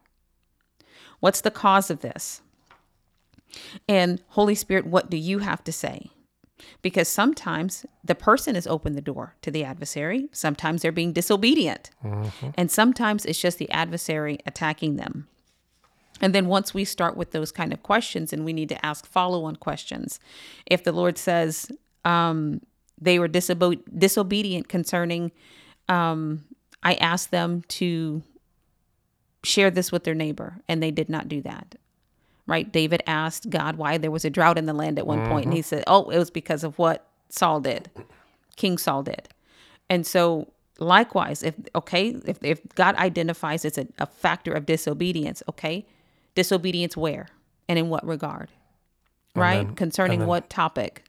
What's 1.20 1.40
the 1.40 1.50
cause 1.50 1.90
of 1.90 2.00
this? 2.00 2.42
And 3.88 4.22
Holy 4.28 4.54
Spirit, 4.54 4.86
what 4.86 5.10
do 5.10 5.16
you 5.16 5.38
have 5.38 5.62
to 5.64 5.72
say? 5.72 6.10
Because 6.80 7.08
sometimes 7.08 7.84
the 8.04 8.14
person 8.14 8.54
has 8.54 8.66
opened 8.66 8.96
the 8.96 9.02
door 9.02 9.36
to 9.42 9.50
the 9.50 9.64
adversary. 9.64 10.28
Sometimes 10.32 10.82
they're 10.82 10.92
being 10.92 11.12
disobedient. 11.12 11.90
Mm-hmm. 12.04 12.50
And 12.54 12.70
sometimes 12.70 13.24
it's 13.24 13.40
just 13.40 13.58
the 13.58 13.70
adversary 13.70 14.38
attacking 14.46 14.96
them. 14.96 15.28
And 16.20 16.34
then 16.34 16.46
once 16.46 16.72
we 16.72 16.84
start 16.84 17.16
with 17.16 17.32
those 17.32 17.50
kind 17.50 17.72
of 17.72 17.82
questions, 17.82 18.32
and 18.32 18.44
we 18.44 18.52
need 18.52 18.68
to 18.68 18.86
ask 18.86 19.06
follow 19.06 19.44
on 19.44 19.56
questions. 19.56 20.20
If 20.66 20.84
the 20.84 20.92
Lord 20.92 21.18
says 21.18 21.70
um, 22.04 22.60
they 23.00 23.18
were 23.18 23.28
disobe- 23.28 23.82
disobedient 23.98 24.68
concerning 24.68 25.32
um, 25.88 26.44
I 26.82 26.94
asked 26.94 27.30
them 27.30 27.62
to 27.68 28.22
share 29.44 29.70
this 29.70 29.92
with 29.92 30.04
their 30.04 30.14
neighbor, 30.14 30.60
and 30.68 30.82
they 30.82 30.90
did 30.90 31.08
not 31.08 31.28
do 31.28 31.40
that. 31.42 31.76
Right? 32.46 32.70
David 32.70 33.02
asked 33.06 33.50
God 33.50 33.76
why 33.76 33.98
there 33.98 34.10
was 34.10 34.24
a 34.24 34.30
drought 34.30 34.58
in 34.58 34.66
the 34.66 34.72
land 34.72 34.98
at 34.98 35.06
one 35.06 35.20
mm-hmm. 35.20 35.30
point, 35.30 35.44
and 35.46 35.54
he 35.54 35.60
mm-hmm. 35.60 35.68
said, 35.68 35.84
Oh, 35.86 36.10
it 36.10 36.18
was 36.18 36.30
because 36.30 36.64
of 36.64 36.78
what 36.78 37.06
Saul 37.28 37.60
did, 37.60 37.90
King 38.56 38.78
Saul 38.78 39.04
did. 39.04 39.28
And 39.88 40.06
so, 40.06 40.52
likewise, 40.78 41.42
if, 41.42 41.54
okay, 41.74 42.16
if, 42.26 42.38
if 42.42 42.60
God 42.74 42.96
identifies 42.96 43.64
it's 43.64 43.78
a, 43.78 43.86
a 43.98 44.06
factor 44.06 44.52
of 44.52 44.66
disobedience, 44.66 45.42
okay, 45.48 45.86
disobedience 46.34 46.96
where 46.96 47.28
and 47.68 47.78
in 47.78 47.88
what 47.88 48.06
regard? 48.06 48.48
Right? 49.34 49.66
Then, 49.66 49.74
Concerning 49.76 50.20
then, 50.20 50.28
what 50.28 50.50
topic? 50.50 51.04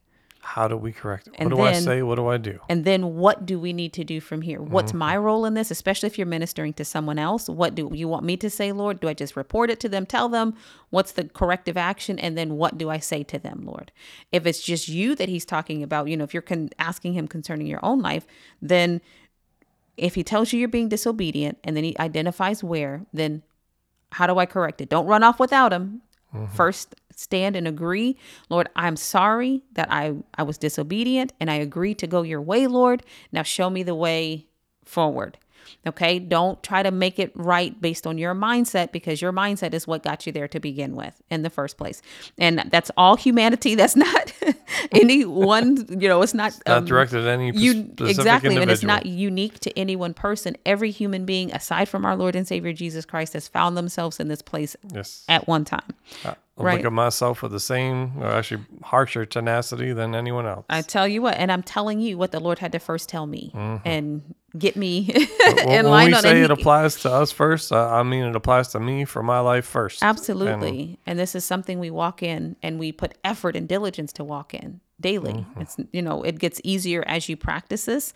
How 0.46 0.68
do 0.68 0.76
we 0.76 0.92
correct 0.92 1.28
it? 1.28 1.36
And 1.38 1.50
what 1.50 1.58
do 1.58 1.64
then, 1.64 1.76
I 1.76 1.80
say? 1.80 2.04
What 2.04 2.16
do 2.16 2.28
I 2.28 2.38
do? 2.38 2.60
And 2.68 2.84
then 2.84 3.16
what 3.16 3.46
do 3.46 3.58
we 3.58 3.72
need 3.72 3.94
to 3.94 4.04
do 4.04 4.20
from 4.20 4.42
here? 4.42 4.62
What's 4.62 4.92
mm-hmm. 4.92 5.00
my 5.00 5.18
role 5.18 5.46
in 5.46 5.54
this, 5.54 5.72
especially 5.72 6.08
if 6.08 6.18
you're 6.18 6.28
ministering 6.28 6.74
to 6.74 6.86
someone 6.86 7.18
else? 7.18 7.48
What 7.48 7.76
do 7.76 7.90
you 7.94 8.10
want 8.10 8.26
me 8.26 8.36
to 8.38 8.50
say, 8.50 8.74
Lord? 8.74 9.00
Do 9.00 9.08
I 9.08 9.14
just 9.14 9.38
report 9.38 9.72
it 9.72 9.80
to 9.80 9.90
them, 9.90 10.06
tell 10.06 10.28
them 10.28 10.56
what's 10.90 11.14
the 11.14 11.24
corrective 11.24 11.78
action? 11.78 12.20
And 12.20 12.38
then 12.38 12.58
what 12.58 12.78
do 12.78 12.90
I 12.90 13.00
say 13.00 13.24
to 13.24 13.40
them, 13.40 13.64
Lord? 13.66 13.92
If 14.34 14.46
it's 14.46 14.62
just 14.62 14.90
you 14.90 15.16
that 15.16 15.30
he's 15.30 15.46
talking 15.46 15.82
about, 15.82 16.10
you 16.10 16.18
know, 16.18 16.26
if 16.26 16.34
you're 16.34 16.42
con- 16.42 16.72
asking 16.78 17.14
him 17.14 17.28
concerning 17.28 17.66
your 17.66 17.84
own 17.84 18.02
life, 18.02 18.28
then 18.62 19.00
if 19.96 20.16
he 20.16 20.24
tells 20.24 20.52
you 20.52 20.60
you're 20.60 20.68
being 20.68 20.90
disobedient 20.90 21.58
and 21.64 21.78
then 21.78 21.86
he 21.86 21.98
identifies 21.98 22.64
where, 22.64 23.06
then 23.14 23.44
how 24.12 24.28
do 24.28 24.38
I 24.38 24.46
correct 24.46 24.82
it? 24.82 24.90
Don't 24.90 25.08
run 25.08 25.24
off 25.24 25.40
without 25.40 25.72
him. 25.72 26.02
Mm-hmm. 26.34 26.56
First, 26.56 26.96
stand 27.16 27.56
and 27.56 27.68
agree, 27.68 28.18
Lord, 28.50 28.70
I'm 28.76 28.96
sorry 28.96 29.62
that 29.74 29.92
I, 29.92 30.16
I 30.36 30.44
was 30.44 30.58
disobedient 30.58 31.34
and 31.40 31.50
I 31.52 31.56
agree 31.56 31.94
to 31.96 32.08
go 32.08 32.22
your 32.22 32.42
way, 32.42 32.68
Lord. 32.68 33.04
Now 33.32 33.44
show 33.44 33.70
me 33.70 33.84
the 33.84 33.96
way 33.96 34.48
forward. 34.84 35.38
Okay. 35.88 36.20
Don't 36.20 36.62
try 36.64 36.84
to 36.84 36.92
make 36.92 37.20
it 37.20 37.32
right 37.36 37.80
based 37.82 38.08
on 38.08 38.18
your 38.18 38.34
mindset 38.34 38.92
because 38.92 39.22
your 39.22 39.34
mindset 39.34 39.74
is 39.74 39.88
what 39.88 40.04
got 40.04 40.26
you 40.26 40.32
there 40.32 40.48
to 40.48 40.60
begin 40.60 40.96
with 40.96 41.22
in 41.30 41.44
the 41.44 41.50
first 41.50 41.78
place. 41.78 42.02
And 42.38 42.60
that's 42.70 42.92
all 42.98 43.16
humanity. 43.16 43.76
That's 43.84 43.96
not 43.96 44.32
any 44.92 45.26
one, 45.26 45.86
you 45.90 46.08
know, 46.08 46.22
it's 46.22 46.34
not, 46.34 46.52
it's 46.52 46.62
not 46.66 46.78
um, 46.78 46.86
directed 46.86 47.26
at 47.26 47.28
any 47.28 47.52
you, 47.52 47.72
exactly. 48.00 48.56
Individual. 48.56 48.62
And 48.62 48.72
it's 48.72 48.84
not 48.84 49.06
unique 49.06 49.60
to 49.62 49.78
any 49.78 49.96
one 49.96 50.14
person. 50.14 50.56
Every 50.66 50.92
human 50.92 51.26
being, 51.26 51.52
aside 51.52 51.90
from 51.90 52.06
our 52.06 52.16
Lord 52.16 52.36
and 52.36 52.48
Savior 52.48 52.72
Jesus 52.72 53.06
Christ, 53.06 53.34
has 53.34 53.48
found 53.48 53.76
themselves 53.76 54.20
in 54.20 54.30
this 54.30 54.42
place 54.42 54.76
yes. 54.94 55.26
at 55.28 55.48
one 55.48 55.66
time. 55.66 55.94
Uh, 56.24 56.36
right. 56.58 56.78
look 56.78 56.86
at 56.86 56.94
myself 56.94 57.42
with 57.42 57.52
the 57.52 57.60
same, 57.60 58.14
or 58.20 58.28
actually 58.28 58.64
harsher 58.84 59.26
tenacity 59.26 59.94
than 59.94 60.14
anyone 60.16 60.46
else. 60.46 60.66
I 60.70 60.82
tell 60.82 61.08
you 61.08 61.22
what, 61.22 61.36
and 61.38 61.52
I'm 61.52 61.64
telling 61.64 62.00
you 62.00 62.18
what 62.18 62.32
the 62.32 62.40
Lord 62.40 62.60
had 62.60 62.72
to 62.74 62.80
first 62.80 63.10
tell 63.10 63.26
me 63.26 63.52
mm-hmm. 63.54 63.88
and 63.88 64.36
get 64.58 64.76
me 64.76 65.10
in 65.66 65.86
line 65.86 66.12
when 66.12 66.12
we 66.12 66.14
say 66.22 66.42
it. 66.42 66.52
applies 66.52 67.02
to 67.02 67.12
us 67.12 67.32
first, 67.32 67.72
I 67.72 68.04
mean 68.04 68.24
it 68.24 68.36
applies 68.36 68.68
to 68.70 68.80
me 68.80 69.06
for 69.06 69.24
my 69.24 69.40
life 69.40 69.66
first. 69.66 70.04
Absolutely, 70.04 70.80
and, 70.80 70.98
and, 71.08 71.20
this 71.20 71.36
is 71.36 71.44
something 71.44 71.80
we 71.80 71.90
walk 71.90 72.22
in 72.22 72.56
and 72.62 72.78
we 72.80 72.92
put 72.92 73.18
effort 73.24 73.56
and 73.56 73.68
diligence 73.68 74.14
to 74.14 74.24
walk 74.24 74.54
in 74.54 74.80
daily. 75.00 75.34
Mm-hmm. 75.34 75.62
It's 75.62 75.78
you 75.92 76.02
know 76.02 76.24
it 76.24 76.40
gets 76.40 76.62
easier 76.64 77.04
as 77.08 77.28
you 77.28 77.36
practice 77.36 77.86
this, 77.86 78.14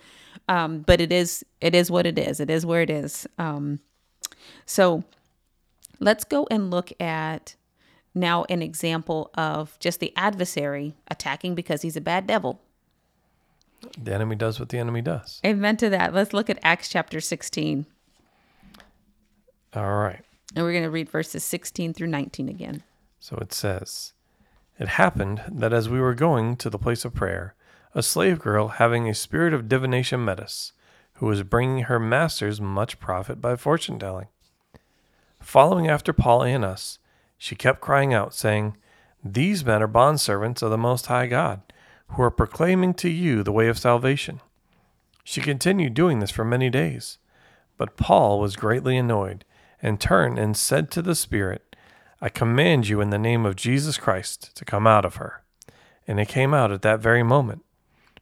um, 0.47 0.79
but 0.79 1.01
it 1.01 1.11
is 1.11 1.43
it 1.59 1.73
is 1.73 1.89
what 1.89 2.05
it 2.05 2.19
is. 2.19 2.39
It 2.39 2.49
is 2.49 2.65
where 2.65 2.81
it 2.81 2.89
is. 2.89 3.25
Um, 3.39 3.79
so 4.65 5.03
let's 5.99 6.23
go 6.23 6.47
and 6.51 6.69
look 6.69 6.91
at 7.01 7.55
now 8.17 8.45
an 8.49 8.61
example 8.61 9.31
of 9.35 9.77
just 9.79 9.99
the 9.99 10.13
adversary 10.15 10.95
attacking 11.09 11.55
because 11.55 11.81
he's 11.81 11.95
a 11.95 12.01
bad 12.01 12.27
devil. 12.27 12.59
The 13.97 14.13
enemy 14.13 14.35
does 14.35 14.59
what 14.59 14.69
the 14.69 14.79
enemy 14.79 15.01
does. 15.01 15.39
Amen 15.45 15.77
to 15.77 15.89
that. 15.89 16.13
Let's 16.13 16.33
look 16.33 16.49
at 16.49 16.59
Acts 16.63 16.89
chapter 16.89 17.21
16. 17.21 17.85
All 19.73 19.95
right. 19.95 20.21
And 20.55 20.65
we're 20.65 20.71
going 20.71 20.83
to 20.83 20.89
read 20.89 21.09
verses 21.09 21.43
16 21.43 21.93
through 21.93 22.07
19 22.07 22.49
again. 22.49 22.83
So 23.19 23.37
it 23.37 23.53
says, 23.53 24.13
It 24.79 24.87
happened 24.89 25.43
that 25.47 25.73
as 25.73 25.89
we 25.89 25.99
were 25.99 26.15
going 26.15 26.55
to 26.57 26.69
the 26.69 26.79
place 26.79 27.05
of 27.05 27.13
prayer, 27.13 27.55
a 27.93 28.01
slave 28.01 28.39
girl 28.39 28.69
having 28.69 29.07
a 29.07 29.13
spirit 29.13 29.53
of 29.53 29.67
divination 29.67 30.23
met 30.23 30.39
us, 30.39 30.73
who 31.13 31.25
was 31.25 31.43
bringing 31.43 31.83
her 31.83 31.99
masters 31.99 32.61
much 32.61 32.99
profit 32.99 33.41
by 33.41 33.55
fortune 33.55 33.99
telling. 33.99 34.27
Following 35.39 35.87
after 35.87 36.13
Paul 36.13 36.43
and 36.43 36.63
us, 36.63 36.99
she 37.37 37.55
kept 37.55 37.81
crying 37.81 38.13
out, 38.13 38.33
saying, 38.33 38.77
These 39.23 39.63
men 39.65 39.83
are 39.83 39.87
bondservants 39.87 40.61
of 40.61 40.71
the 40.71 40.77
Most 40.77 41.07
High 41.07 41.27
God, 41.27 41.61
who 42.09 42.21
are 42.23 42.31
proclaiming 42.31 42.93
to 42.95 43.09
you 43.09 43.43
the 43.43 43.51
way 43.51 43.67
of 43.67 43.77
salvation. 43.77 44.41
She 45.23 45.41
continued 45.41 45.93
doing 45.93 46.19
this 46.19 46.31
for 46.31 46.45
many 46.45 46.69
days. 46.69 47.17
But 47.77 47.97
Paul 47.97 48.39
was 48.39 48.55
greatly 48.55 48.97
annoyed, 48.97 49.45
and 49.81 49.99
turned 49.99 50.39
and 50.39 50.57
said 50.57 50.89
to 50.91 51.01
the 51.01 51.15
Spirit, 51.15 51.75
I 52.19 52.29
command 52.29 52.87
you 52.87 53.01
in 53.01 53.11
the 53.11 53.19
name 53.19 53.45
of 53.45 53.55
Jesus 53.55 53.97
Christ 53.97 54.55
to 54.55 54.65
come 54.65 54.87
out 54.87 55.05
of 55.05 55.17
her. 55.17 55.43
And 56.07 56.19
it 56.19 56.27
came 56.27 56.53
out 56.53 56.71
at 56.71 56.81
that 56.81 56.99
very 56.99 57.21
moment. 57.21 57.63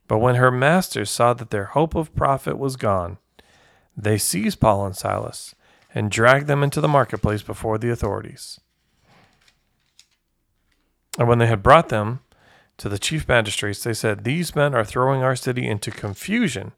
But 0.08 0.18
when 0.18 0.34
her 0.34 0.50
masters 0.50 1.10
saw 1.10 1.32
that 1.34 1.50
their 1.50 1.66
hope 1.66 1.94
of 1.94 2.14
profit 2.14 2.58
was 2.58 2.76
gone, 2.76 3.18
they 3.96 4.18
seized 4.18 4.60
Paul 4.60 4.84
and 4.84 4.94
Silas 4.94 5.54
and 5.94 6.10
dragged 6.10 6.46
them 6.46 6.62
into 6.62 6.82
the 6.82 6.88
marketplace 6.88 7.42
before 7.42 7.78
the 7.78 7.90
authorities. 7.90 8.60
And 11.18 11.28
when 11.28 11.38
they 11.38 11.46
had 11.46 11.62
brought 11.62 11.88
them 11.88 12.20
to 12.78 12.88
the 12.88 12.98
chief 12.98 13.26
magistrates, 13.26 13.82
they 13.82 13.94
said, 13.94 14.24
These 14.24 14.54
men 14.54 14.74
are 14.74 14.84
throwing 14.84 15.22
our 15.22 15.36
city 15.36 15.66
into 15.66 15.90
confusion, 15.90 16.72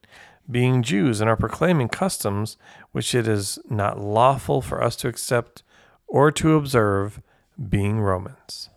being 0.50 0.82
Jews, 0.82 1.20
and 1.20 1.28
are 1.28 1.36
proclaiming 1.36 1.88
customs 1.88 2.56
which 2.92 3.14
it 3.14 3.26
is 3.26 3.58
not 3.68 4.00
lawful 4.00 4.62
for 4.62 4.82
us 4.82 4.96
to 4.96 5.08
accept 5.08 5.62
or 6.06 6.30
to 6.32 6.54
observe, 6.54 7.20
being 7.68 8.00
Romans. 8.00 8.70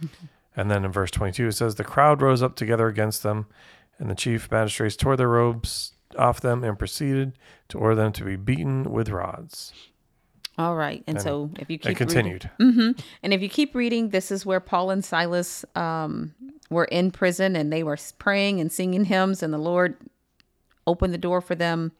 and 0.56 0.70
then 0.70 0.84
in 0.84 0.92
verse 0.92 1.10
22, 1.10 1.48
it 1.48 1.52
says, 1.52 1.74
The 1.74 1.84
crowd 1.84 2.20
rose 2.22 2.42
up 2.42 2.54
together 2.54 2.86
against 2.86 3.22
them, 3.22 3.46
and 3.98 4.10
the 4.10 4.14
chief 4.14 4.50
magistrates 4.50 4.96
tore 4.96 5.16
their 5.16 5.28
robes 5.28 5.94
off 6.18 6.40
them 6.40 6.64
and 6.64 6.78
proceeded 6.78 7.32
to 7.68 7.78
order 7.78 7.94
them 7.94 8.12
to 8.12 8.24
be 8.24 8.36
beaten 8.36 8.84
with 8.84 9.08
rods. 9.08 9.72
All 10.60 10.76
right. 10.76 11.02
And, 11.06 11.16
And 11.16 11.24
so 11.24 11.50
if 11.58 11.70
you 11.70 11.78
keep 11.78 11.96
continued. 11.96 12.50
hmm 12.58 12.90
And 13.22 13.32
if 13.32 13.40
you 13.40 13.48
keep 13.48 13.74
reading, 13.74 14.10
this 14.10 14.30
is 14.30 14.44
where 14.44 14.60
Paul 14.60 14.90
and 14.90 15.02
Silas 15.02 15.64
um, 15.74 16.34
were 16.68 16.84
in 16.84 17.10
prison 17.12 17.56
and 17.56 17.72
they 17.72 17.82
were 17.82 17.96
praying 18.18 18.60
and 18.60 18.70
singing 18.70 19.06
hymns, 19.06 19.42
and 19.42 19.54
the 19.54 19.58
Lord 19.58 19.96
opened 20.86 21.14
the 21.14 21.18
door 21.18 21.40
for 21.40 21.54
them. 21.54 21.92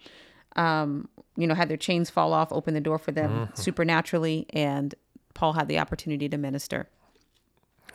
Um, 0.57 1.09
you 1.37 1.47
know, 1.47 1.55
had 1.55 1.71
their 1.71 1.79
chains 1.79 2.11
fall 2.11 2.35
off, 2.35 2.53
opened 2.53 2.77
the 2.77 2.83
door 2.83 2.99
for 2.99 3.13
them 3.13 3.49
supernaturally, 3.55 4.47
and 4.51 4.95
Paul 5.33 5.55
had 5.55 5.69
the 5.69 5.79
opportunity 5.79 6.29
to 6.29 6.37
minister. 6.37 6.87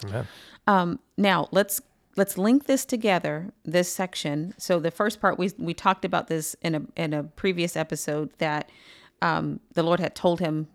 Amen. 0.04 0.28
Um, 0.66 1.00
now 1.16 1.48
let's 1.52 1.80
let's 2.16 2.40
link 2.40 2.66
this 2.66 2.86
together. 2.86 3.52
This 3.64 3.94
section. 3.94 4.56
So 4.58 4.80
the 4.80 4.90
first 4.90 5.22
part 5.22 5.38
we 5.38 5.52
we 5.60 5.76
talked 5.76 6.06
about 6.06 6.28
this 6.28 6.56
in 6.64 6.74
a 6.74 6.82
in 6.96 7.14
a 7.14 7.24
previous 7.24 7.76
episode 7.76 8.32
that 8.40 8.72
um, 9.26 9.60
the 9.74 9.82
Lord 9.82 10.00
had 10.00 10.14
told 10.14 10.40
him, 10.40 10.68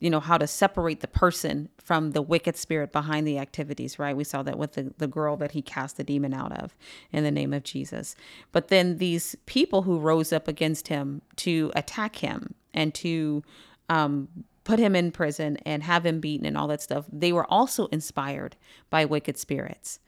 you 0.00 0.08
know, 0.08 0.20
how 0.20 0.38
to 0.38 0.46
separate 0.46 1.00
the 1.00 1.08
person 1.08 1.68
from 1.76 2.12
the 2.12 2.22
wicked 2.22 2.56
spirit 2.56 2.90
behind 2.90 3.26
the 3.26 3.38
activities. 3.38 3.98
Right? 3.98 4.16
We 4.16 4.24
saw 4.24 4.42
that 4.44 4.58
with 4.58 4.72
the 4.72 4.94
the 4.96 5.06
girl 5.06 5.36
that 5.36 5.50
he 5.50 5.60
cast 5.60 5.98
the 5.98 6.04
demon 6.04 6.32
out 6.32 6.52
of 6.52 6.74
in 7.12 7.22
the 7.22 7.30
name 7.30 7.52
of 7.52 7.64
Jesus. 7.64 8.16
But 8.50 8.68
then 8.68 8.96
these 8.96 9.36
people 9.44 9.82
who 9.82 9.98
rose 9.98 10.32
up 10.32 10.48
against 10.48 10.88
him 10.88 11.20
to 11.36 11.70
attack 11.76 12.16
him 12.16 12.54
and 12.72 12.94
to 12.94 13.42
um, 13.90 14.28
put 14.64 14.78
him 14.78 14.96
in 14.96 15.12
prison 15.12 15.58
and 15.66 15.82
have 15.82 16.06
him 16.06 16.18
beaten 16.20 16.46
and 16.46 16.56
all 16.56 16.68
that 16.68 16.80
stuff, 16.80 17.04
they 17.12 17.32
were 17.32 17.46
also 17.50 17.88
inspired 17.88 18.56
by 18.88 19.04
wicked 19.04 19.36
spirits. 19.36 20.00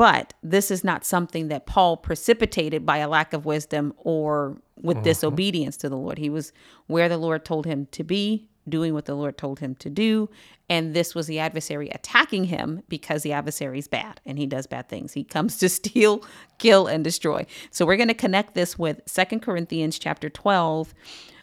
But 0.00 0.32
this 0.42 0.70
is 0.70 0.82
not 0.82 1.04
something 1.04 1.48
that 1.48 1.66
Paul 1.66 1.98
precipitated 1.98 2.86
by 2.86 2.96
a 2.96 3.06
lack 3.06 3.34
of 3.34 3.44
wisdom 3.44 3.92
or 3.98 4.56
with 4.80 5.02
disobedience 5.02 5.76
to 5.76 5.90
the 5.90 5.96
Lord. 5.98 6.16
He 6.16 6.30
was 6.30 6.54
where 6.86 7.06
the 7.06 7.18
Lord 7.18 7.44
told 7.44 7.66
him 7.66 7.86
to 7.90 8.02
be, 8.02 8.48
doing 8.66 8.94
what 8.94 9.04
the 9.04 9.14
Lord 9.14 9.36
told 9.36 9.58
him 9.58 9.74
to 9.74 9.90
do. 9.90 10.30
And 10.70 10.94
this 10.94 11.14
was 11.14 11.26
the 11.26 11.38
adversary 11.38 11.90
attacking 11.90 12.44
him 12.44 12.82
because 12.88 13.24
the 13.24 13.34
adversary 13.34 13.78
is 13.78 13.88
bad 13.88 14.22
and 14.24 14.38
he 14.38 14.46
does 14.46 14.66
bad 14.66 14.88
things. 14.88 15.12
He 15.12 15.22
comes 15.22 15.58
to 15.58 15.68
steal, 15.68 16.24
kill, 16.56 16.86
and 16.86 17.04
destroy. 17.04 17.44
So 17.70 17.84
we're 17.84 17.96
going 17.96 18.08
to 18.08 18.14
connect 18.14 18.54
this 18.54 18.78
with 18.78 19.02
Second 19.04 19.40
Corinthians 19.40 19.98
chapter 19.98 20.30
12, 20.30 20.94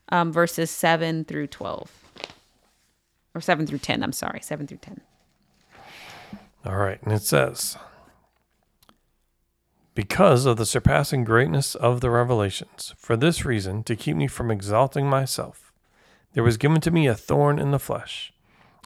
um, 0.10 0.34
verses 0.34 0.72
7 0.72 1.26
through 1.26 1.46
12. 1.46 1.92
Or 3.36 3.42
7 3.42 3.68
through 3.68 3.78
10, 3.78 4.02
I'm 4.02 4.14
sorry, 4.14 4.40
7 4.42 4.66
through 4.66 4.80
10. 4.80 5.00
All 6.66 6.78
right. 6.78 6.98
And 7.04 7.14
it 7.14 7.22
says, 7.22 7.78
Because 9.98 10.46
of 10.46 10.58
the 10.58 10.66
surpassing 10.68 11.24
greatness 11.24 11.74
of 11.74 12.02
the 12.02 12.12
revelations, 12.12 12.94
for 13.00 13.18
this 13.18 13.46
reason, 13.46 13.82
to 13.86 13.96
keep 13.96 14.16
me 14.16 14.28
from 14.28 14.52
exalting 14.52 15.08
myself, 15.08 15.74
there 16.34 16.44
was 16.44 16.58
given 16.58 16.80
to 16.82 16.92
me 16.92 17.08
a 17.08 17.16
thorn 17.16 17.58
in 17.58 17.72
the 17.72 17.80
flesh, 17.80 18.32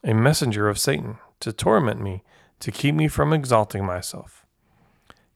a 0.06 0.14
messenger 0.14 0.70
of 0.70 0.80
Satan, 0.80 1.18
to 1.42 1.52
torment 1.52 2.00
me, 2.00 2.24
to 2.62 2.72
keep 2.72 2.96
me 2.96 3.10
from 3.10 3.34
exalting 3.34 3.86
myself. 3.86 4.46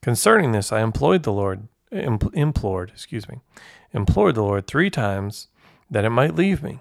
Concerning 0.02 0.54
this, 0.54 0.72
I 0.72 0.80
employed 0.80 1.24
the 1.24 1.34
Lord, 1.34 1.68
impl- 1.92 2.34
implored, 2.34 2.92
excuse 2.92 3.28
me, 3.28 3.42
implored 3.92 4.36
the 4.36 4.44
Lord 4.44 4.68
three 4.68 4.90
times 4.90 5.50
that 5.92 6.06
it 6.06 6.10
might 6.10 6.36
leave 6.36 6.64
me. 6.64 6.80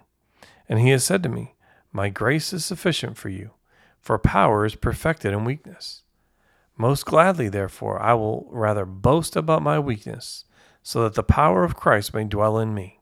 And 0.69 0.79
he 0.79 0.91
has 0.91 1.03
said 1.03 1.25
to 1.25 1.29
me, 1.29 1.57
My 1.93 2.11
grace 2.11 2.53
is 2.53 2.65
sufficient 2.65 3.17
for 3.17 3.29
you, 3.29 3.51
for 4.01 4.19
power 4.19 4.65
is 4.65 4.77
perfected 4.77 5.33
in 5.33 5.45
weakness. 5.45 6.04
Most 6.77 7.07
gladly, 7.07 7.49
therefore, 7.49 8.01
I 8.03 8.15
will 8.15 8.49
rather 8.51 8.85
boast 8.85 9.37
about 9.37 9.63
my 9.63 9.79
weakness, 9.79 10.45
so 10.83 11.05
that 11.05 11.15
the 11.15 11.23
power 11.23 11.65
of 11.65 11.77
Christ 11.77 12.13
may 12.13 12.25
dwell 12.25 12.59
in 12.59 12.75
me. 12.75 13.01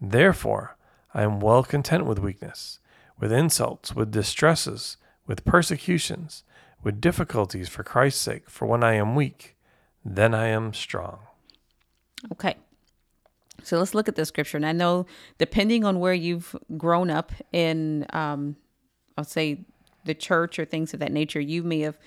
Therefore, 0.00 0.76
I 1.12 1.22
am 1.22 1.40
well 1.40 1.64
content 1.64 2.06
with 2.06 2.18
weakness, 2.18 2.78
with 3.18 3.32
insults, 3.32 3.94
with 3.94 4.12
distresses, 4.12 4.96
with 5.26 5.44
persecutions, 5.44 6.44
with 6.82 7.00
difficulties 7.00 7.68
for 7.68 7.82
Christ's 7.82 8.22
sake. 8.22 8.48
For 8.48 8.66
when 8.66 8.82
I 8.84 8.94
am 8.94 9.14
weak, 9.14 9.56
then 10.04 10.34
I 10.34 10.46
am 10.46 10.72
strong. 10.72 11.18
Okay. 12.32 12.56
So 13.62 13.78
let's 13.78 13.94
look 13.94 14.08
at 14.08 14.16
the 14.16 14.24
scripture. 14.24 14.56
And 14.56 14.64
I 14.64 14.72
know, 14.72 15.04
depending 15.36 15.84
on 15.84 16.00
where 16.00 16.14
you've 16.14 16.56
grown 16.76 17.10
up 17.10 17.32
in, 17.52 18.06
um, 18.12 18.56
I'll 19.18 19.24
say 19.24 19.64
the 20.04 20.14
church 20.14 20.58
or 20.58 20.64
things 20.64 20.94
of 20.94 21.00
that 21.00 21.12
nature, 21.12 21.40
you 21.40 21.62
may 21.62 21.80
have 21.80 21.98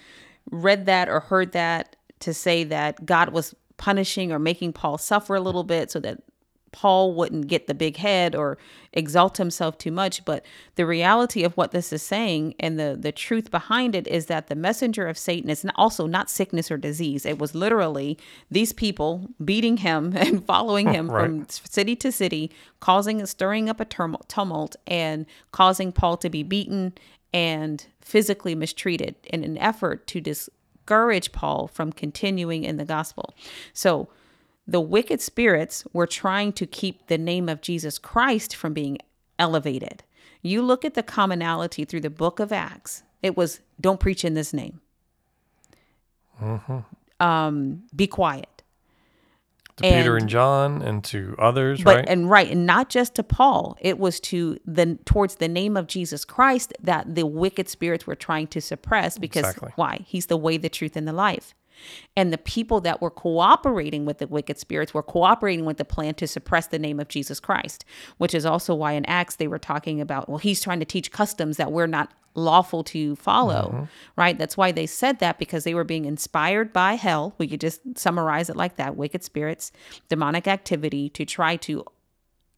read 0.52 0.86
that 0.86 1.10
or 1.10 1.20
heard 1.22 1.52
that 1.54 1.96
to 2.20 2.34
say 2.34 2.64
that 2.66 3.06
God 3.06 3.30
was 3.30 3.56
punishing 3.78 4.32
or 4.32 4.40
making 4.40 4.74
Paul 4.74 4.98
suffer 4.98 5.36
a 5.36 5.42
little 5.42 5.64
bit 5.64 5.92
so 5.92 6.00
that 6.00 6.20
Paul 6.74 7.14
wouldn't 7.14 7.48
get 7.48 7.68
the 7.68 7.74
big 7.76 7.98
head 7.98 8.36
or 8.36 8.58
exalt 8.92 9.38
himself 9.38 9.78
too 9.78 9.92
much. 9.92 10.26
But 10.26 10.44
the 10.76 10.86
reality 10.86 11.44
of 11.44 11.56
what 11.56 11.72
this 11.72 11.94
is 11.94 12.02
saying 12.02 12.56
and 12.60 12.80
the, 12.80 12.98
the 13.00 13.12
truth 13.12 13.52
behind 13.52 13.96
it 13.96 14.08
is 14.08 14.26
that 14.26 14.48
the 14.48 14.56
messenger 14.56 15.08
of 15.08 15.18
Satan 15.18 15.50
is 15.50 15.64
not, 15.64 15.76
also 15.78 16.08
not 16.08 16.30
sickness 16.30 16.72
or 16.72 16.78
disease. 16.78 17.26
It 17.26 17.40
was 17.40 17.54
literally 17.56 18.18
these 18.50 18.74
people 18.74 19.30
beating 19.44 19.78
him 19.78 20.14
and 20.18 20.46
following 20.46 20.92
him 20.92 21.10
Right. 21.12 21.26
from 21.26 21.48
city 21.50 21.96
to 21.98 22.12
city, 22.12 22.52
causing 22.80 23.24
stirring 23.26 23.70
up 23.70 23.80
a 23.80 23.86
tumult, 23.86 24.28
tumult 24.28 24.76
and 24.88 25.26
causing 25.52 25.92
Paul 25.92 26.18
to 26.18 26.30
be 26.30 26.44
beaten 26.44 26.94
and 27.34 27.86
physically 28.02 28.56
mistreated 28.56 29.16
in 29.26 29.44
an 29.44 29.58
effort 29.58 30.06
to 30.08 30.22
discourage 30.22 31.32
Paul 31.32 31.68
from 31.68 31.92
continuing 31.92 32.64
in 32.64 32.78
the 32.78 32.86
gospel. 32.86 33.34
So 33.74 34.10
the 34.68 34.82
wicked 34.82 35.22
spirits 35.22 35.84
were 35.94 36.08
trying 36.08 36.54
to 36.54 36.66
keep 36.66 37.08
the 37.08 37.18
name 37.18 37.50
of 37.50 37.62
Jesus 37.62 37.98
Christ 37.98 38.56
from 38.56 38.74
being 38.74 38.98
elevated. 39.40 40.04
You 40.42 40.62
look 40.62 40.86
at 40.86 40.94
the 40.94 41.04
commonality 41.04 41.86
through 41.86 42.02
the 42.02 42.10
book 42.10 42.40
of 42.40 42.52
Acts, 42.52 43.04
it 43.22 43.36
was 43.36 43.62
don't 43.80 44.00
preach 44.00 44.24
in 44.24 44.34
this 44.34 44.54
name. 44.54 44.82
Um, 47.20 47.84
be 47.96 48.08
quiet. 48.08 48.53
To 49.78 49.84
Peter 49.84 50.14
And- 50.16 50.22
and 50.24 50.30
John 50.30 50.82
and 50.84 51.04
to 51.06 51.36
others, 51.40 51.82
but 51.84 51.96
right? 51.98 52.06
and 52.08 52.30
right 52.30 52.50
and 52.52 52.66
not 52.66 52.90
just 52.90 53.16
to 53.16 53.24
paul 53.24 53.76
it 53.82 53.98
was 53.98 54.20
to 54.20 54.58
the 54.66 54.98
towards 55.06 55.36
the 55.36 55.48
name 55.48 55.76
of 55.76 55.88
jesus 55.88 56.24
christ 56.26 56.74
that 56.82 57.16
the 57.16 57.26
wicked 57.26 57.68
spirits 57.68 58.06
were 58.06 58.16
trying 58.16 58.46
to 58.48 58.62
suppress 58.62 59.18
because 59.18 59.44
Exactly. 59.46 59.72
why 59.76 60.02
he's 60.06 60.28
the 60.28 60.38
way 60.38 60.58
the 60.58 60.70
truth 60.70 60.96
and 60.96 61.08
the 61.08 61.14
life 61.14 61.56
and 62.16 62.32
the 62.32 62.38
people 62.38 62.82
that 62.82 63.02
were 63.02 63.10
cooperating 63.10 64.06
with 64.06 64.20
the 64.20 64.28
wicked 64.28 64.60
spirits 64.60 64.94
were 64.94 65.02
cooperating 65.04 65.66
with 65.66 65.78
the 65.78 65.86
plan 65.86 66.14
to 66.16 66.28
suppress 66.28 66.68
the 66.68 66.78
name 66.80 67.00
of 67.00 67.08
jesus 67.08 67.40
christ 67.40 67.84
which 68.18 68.36
is 68.36 68.46
also 68.46 68.76
why 68.76 68.92
in 68.94 69.04
acts 69.06 69.38
they 69.38 69.48
were 69.48 69.58
talking 69.60 70.00
about 70.00 70.30
well 70.30 70.38
he's 70.38 70.62
trying 70.62 70.80
to 70.80 70.86
teach 70.86 71.12
customs 71.12 71.58
that 71.58 71.72
we're 71.72 71.88
not 71.88 72.12
lawful 72.36 72.84
to 72.84 73.16
follow 73.16 73.72
mm-hmm. 73.74 73.84
right 74.16 74.38
that's 74.38 74.58
why 74.58 74.72
they 74.72 74.86
said 74.86 75.20
that 75.20 75.38
because 75.38 75.64
they 75.64 75.74
were 75.74 75.84
being 75.84 76.06
inspired 76.06 76.74
by 76.74 76.96
hell 76.96 77.34
we 77.38 77.48
could 77.48 77.62
just 77.62 77.82
summarize 77.96 78.50
it 78.50 78.56
like 78.56 78.76
that 78.76 78.96
wicked 78.96 79.24
spirits 79.24 79.72
demonic 80.10 80.48
activity 80.48 81.10
to 81.10 81.26
try 81.26 81.56
to 81.56 81.86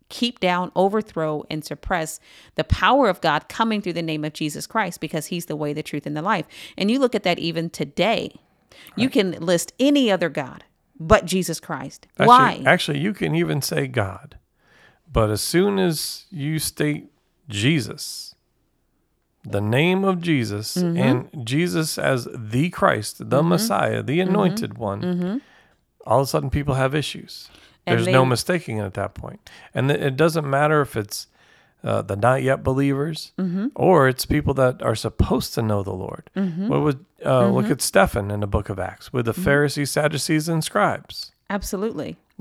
keep 0.10 0.40
down, 0.40 0.72
overthrow, 0.76 1.44
and 1.50 1.66
suppress 1.66 2.20
the 2.54 2.64
power 2.64 3.10
of 3.10 3.22
God 3.22 3.50
coming 3.50 3.82
through 3.82 3.94
the 3.94 4.02
name 4.04 4.24
of 4.24 4.34
Jesus 4.34 4.68
Christ 4.68 5.00
because 5.00 5.26
he's 5.26 5.48
the 5.48 5.56
way, 5.56 5.74
the 5.74 5.82
truth, 5.82 6.06
and 6.06 6.16
the 6.16 6.22
life. 6.22 6.46
And 6.78 6.92
you 6.92 7.00
look 7.00 7.16
at 7.16 7.24
that 7.24 7.40
even 7.40 7.72
today. 7.72 8.36
You 8.96 9.10
can 9.10 9.32
list 9.32 9.74
any 9.80 10.12
other 10.12 10.30
God 10.30 10.64
but 11.00 11.26
Jesus 11.26 11.60
Christ. 11.60 12.08
Actually, 12.14 12.28
Why? 12.28 12.64
Actually, 12.66 13.00
you 13.00 13.14
can 13.14 13.36
even 13.36 13.62
say 13.62 13.88
God. 13.88 14.38
But 15.12 15.30
as 15.30 15.42
soon 15.42 15.80
as 15.80 16.26
you 16.30 16.60
state 16.60 17.12
Jesus, 17.48 18.35
the 19.46 19.62
name 19.62 20.04
of 20.04 20.22
Jesus, 20.22 20.76
Mm-hmm. 20.76 20.98
and 20.98 21.46
Jesus 21.48 21.98
as 21.98 22.28
the 22.34 22.70
Christ, 22.70 23.30
the 23.30 23.44
Messiah, 23.44 24.02
the 24.04 24.20
anointed 24.20 24.78
one, 24.78 25.42
all 26.06 26.20
of 26.22 26.24
a 26.26 26.28
sudden 26.28 26.50
people 26.50 26.76
have 26.76 26.96
issues. 26.96 27.50
Mm-hmm. 27.50 27.62
And 27.88 27.98
There's 28.00 28.08
no 28.14 28.26
mistaking 28.26 28.78
it 28.80 28.84
at 28.84 28.94
that 28.96 29.14
point. 29.14 29.48
And 29.74 29.90
th- 29.90 30.02
it 30.02 30.18
doesn't 30.18 30.50
matter 30.50 30.82
if 30.82 30.96
it's 30.98 31.28
uh, 31.84 32.02
the 32.02 32.16
not 32.16 32.42
yet 32.42 32.64
believers 32.64 33.32
Mm-hmm. 33.38 33.68
or 33.76 34.08
it's 34.08 34.26
people 34.26 34.56
that 34.56 34.82
are 34.82 34.96
supposed 34.96 35.54
to 35.54 35.62
know 35.62 35.84
the 35.84 35.94
Lord. 35.94 36.30
What 36.34 36.82
would 36.82 37.06
uh, 37.24 37.48
look 37.50 37.70
at 37.70 37.82
Stephen 37.82 38.32
in 38.32 38.40
the 38.40 38.48
book 38.48 38.70
of 38.70 38.80
Acts 38.80 39.14
with 39.14 39.26
the 39.26 39.34
Mm-hmm. 39.34 39.44
Pharisees, 39.44 39.92
Sadducees, 39.92 40.50
and 40.50 40.64
scribes 40.64 41.32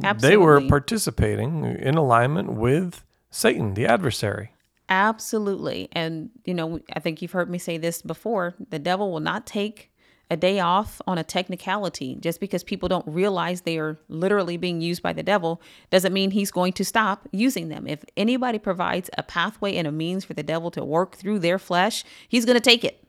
Absolutely. 0.02 0.30
they 0.30 0.36
were 0.38 0.60
participating 0.62 1.64
in 1.64 1.94
alignment 1.96 2.54
with 2.54 3.04
Satan, 3.30 3.74
the 3.74 3.84
adversary. 3.86 4.53
Absolutely. 4.88 5.88
And, 5.92 6.30
you 6.44 6.54
know, 6.54 6.80
I 6.92 7.00
think 7.00 7.22
you've 7.22 7.32
heard 7.32 7.48
me 7.48 7.58
say 7.58 7.78
this 7.78 8.02
before 8.02 8.54
the 8.70 8.78
devil 8.78 9.10
will 9.10 9.20
not 9.20 9.46
take 9.46 9.90
a 10.30 10.36
day 10.36 10.58
off 10.60 11.00
on 11.06 11.18
a 11.18 11.24
technicality. 11.24 12.16
Just 12.20 12.40
because 12.40 12.64
people 12.64 12.88
don't 12.88 13.06
realize 13.06 13.62
they 13.62 13.78
are 13.78 13.98
literally 14.08 14.56
being 14.56 14.80
used 14.80 15.02
by 15.02 15.12
the 15.12 15.22
devil 15.22 15.60
doesn't 15.90 16.12
mean 16.12 16.30
he's 16.30 16.50
going 16.50 16.72
to 16.74 16.84
stop 16.84 17.28
using 17.30 17.68
them. 17.68 17.86
If 17.86 18.04
anybody 18.16 18.58
provides 18.58 19.10
a 19.16 19.22
pathway 19.22 19.76
and 19.76 19.86
a 19.86 19.92
means 19.92 20.24
for 20.24 20.34
the 20.34 20.42
devil 20.42 20.70
to 20.72 20.84
work 20.84 21.16
through 21.16 21.40
their 21.40 21.58
flesh, 21.58 22.04
he's 22.28 22.44
going 22.44 22.56
to 22.56 22.60
take 22.60 22.84
it. 22.84 23.04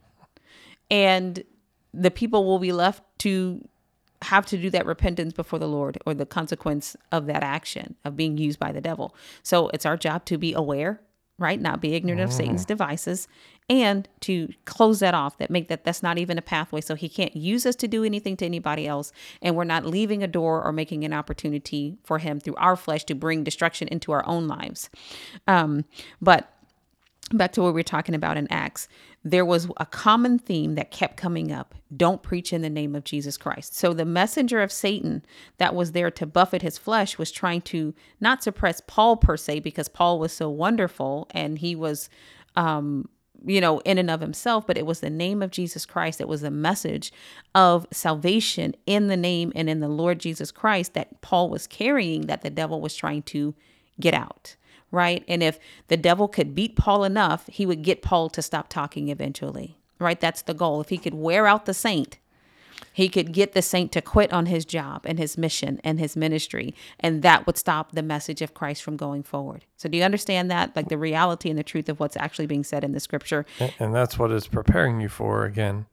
And 0.92 1.44
the 1.94 2.12
people 2.12 2.46
will 2.46 2.60
be 2.60 2.72
left 2.72 3.02
to 3.20 3.68
have 4.22 4.46
to 4.48 4.58
do 4.58 4.70
that 4.70 4.86
repentance 4.86 5.34
before 5.34 5.60
the 5.60 5.68
Lord 5.68 5.98
or 6.06 6.14
the 6.14 6.26
consequence 6.26 6.96
of 7.12 7.28
that 7.28 7.44
action 7.44 7.96
of 8.04 8.16
being 8.16 8.38
used 8.38 8.60
by 8.60 8.72
the 8.72 8.82
devil. 8.82 9.16
So 9.44 9.70
it's 9.70 9.86
our 9.86 9.98
job 9.98 10.26
to 10.26 10.38
be 10.38 10.54
aware, 10.54 11.02
right? 11.38 11.60
Not 11.60 11.82
be 11.82 11.94
ignorant 11.94 12.22
of 12.22 12.32
Satan's 12.32 12.66
devices 12.66 13.28
and 13.70 14.08
to 14.22 14.50
close 14.66 15.00
that 15.00 15.14
off 15.14 15.38
that 15.40 15.50
make 15.50 15.68
that 15.70 15.84
that's 15.84 16.04
not 16.04 16.18
even 16.18 16.38
a 16.38 16.42
pathway 16.42 16.82
so 16.82 16.94
he 16.94 17.10
can't 17.10 17.36
use 17.36 17.66
us 17.66 17.76
to 17.76 17.88
do 17.88 18.04
anything 18.04 18.38
to 18.38 18.46
anybody 18.46 18.88
else 18.88 19.12
and 19.42 19.56
we're 19.56 19.64
not 19.64 19.86
leaving 19.86 20.22
a 20.22 20.28
door 20.28 20.64
or 20.64 20.72
making 20.72 21.04
an 21.04 21.14
opportunity 21.14 21.98
for 22.04 22.20
him 22.20 22.40
through 22.40 22.56
our 22.56 22.76
flesh 22.76 23.04
to 23.04 23.16
bring 23.16 23.44
destruction 23.44 23.88
into 23.88 24.12
our 24.12 24.26
own 24.28 24.48
lives 24.48 24.90
um, 25.48 25.84
but 26.22 26.55
back 27.32 27.52
to 27.52 27.62
what 27.62 27.74
we 27.74 27.80
are 27.80 27.84
talking 27.84 28.16
about 28.16 28.38
in 28.38 28.48
acts 28.52 28.88
there 29.24 29.46
was 29.46 29.68
a 29.78 29.86
common 29.86 30.38
theme 30.38 30.76
that 30.76 30.92
kept 30.92 31.18
coming 31.18 31.52
up 31.52 31.74
don't 31.98 32.22
preach 32.22 32.54
in 32.54 32.62
the 32.62 32.70
name 32.70 32.96
of 32.96 33.04
jesus 33.04 33.36
christ 33.36 33.76
so 33.76 33.94
the 33.94 34.06
messenger 34.06 34.62
of 34.62 34.72
satan 34.72 35.26
that 35.58 35.74
was 35.74 35.94
there 35.94 36.12
to 36.12 36.26
buffet 36.26 36.62
his 36.62 36.78
flesh 36.78 37.18
was 37.18 37.32
trying 37.32 37.62
to 37.62 37.94
not 38.20 38.44
suppress 38.44 38.82
paul 38.86 39.18
per 39.18 39.36
se 39.36 39.60
because 39.60 39.90
paul 39.90 40.20
was 40.20 40.32
so 40.32 40.50
wonderful 40.50 41.28
and 41.32 41.60
he 41.60 41.76
was 41.76 42.10
um, 42.56 43.10
you 43.46 43.62
know, 43.62 43.80
in 43.80 43.98
and 43.98 44.10
of 44.10 44.22
himself, 44.22 44.66
but 44.66 44.78
it 44.78 44.86
was 44.86 45.00
the 45.00 45.10
name 45.10 45.42
of 45.42 45.52
Jesus 45.52 45.86
Christ. 45.86 46.20
It 46.20 46.28
was 46.28 46.42
the 46.42 46.52
message 46.52 47.12
of 47.54 47.86
salvation 47.92 48.76
in 48.86 49.08
the 49.08 49.18
name 49.18 49.52
and 49.56 49.70
in 49.70 49.80
the 49.80 49.88
Lord 49.88 50.20
Jesus 50.20 50.52
Christ 50.52 50.94
that 50.94 51.22
Paul 51.22 51.50
was 51.50 51.68
carrying 51.68 52.28
that 52.28 52.42
the 52.42 52.50
devil 52.50 52.82
was 52.82 52.96
trying 52.96 53.24
to 53.24 53.54
get 54.00 54.14
out, 54.14 54.56
right? 54.96 55.24
And 55.28 55.44
if 55.44 55.60
the 55.90 55.98
devil 55.98 56.28
could 56.28 56.56
beat 56.56 56.76
Paul 56.76 57.04
enough, 57.04 57.48
he 57.48 57.66
would 57.66 57.84
get 57.84 58.02
Paul 58.02 58.30
to 58.30 58.42
stop 58.42 58.70
talking 58.70 59.10
eventually, 59.10 59.78
right? 60.00 60.20
That's 60.20 60.42
the 60.42 60.54
goal. 60.54 60.82
If 60.82 60.90
he 60.90 60.98
could 60.98 61.14
wear 61.14 61.46
out 61.46 61.66
the 61.66 61.74
saint, 61.74 62.18
he 62.92 63.10
could 63.10 63.34
get 63.34 63.54
the 63.54 63.62
saint 63.62 63.92
to 63.92 64.02
quit 64.02 64.32
on 64.32 64.46
his 64.46 64.66
job 64.66 65.02
and 65.06 65.20
his 65.20 65.38
mission 65.38 65.80
and 65.84 66.00
his 66.00 66.16
ministry, 66.16 66.74
and 67.00 67.22
that 67.24 67.46
would 67.46 67.58
stop 67.58 67.92
the 67.92 68.02
message 68.02 68.42
of 68.42 68.54
Christ 68.54 68.84
from 68.84 68.96
going 68.96 69.24
forward. 69.24 69.66
So, 69.78 69.90
do 69.90 69.98
you 69.98 70.04
understand 70.04 70.50
that? 70.52 70.76
Like 70.76 70.90
the 70.90 70.98
reality 70.98 71.50
and 71.50 71.60
the 71.60 71.64
truth 71.64 71.90
of 71.90 72.00
what's 72.00 72.18
actually 72.18 72.48
being 72.48 72.64
said 72.64 72.84
in 72.84 72.94
the 72.94 73.00
scripture. 73.00 73.46
And, 73.80 73.94
that's 73.94 74.18
what 74.18 74.32
it's 74.32 74.48
preparing 74.48 75.02
you 75.02 75.10
for. 75.10 75.46
Again, 75.46 75.86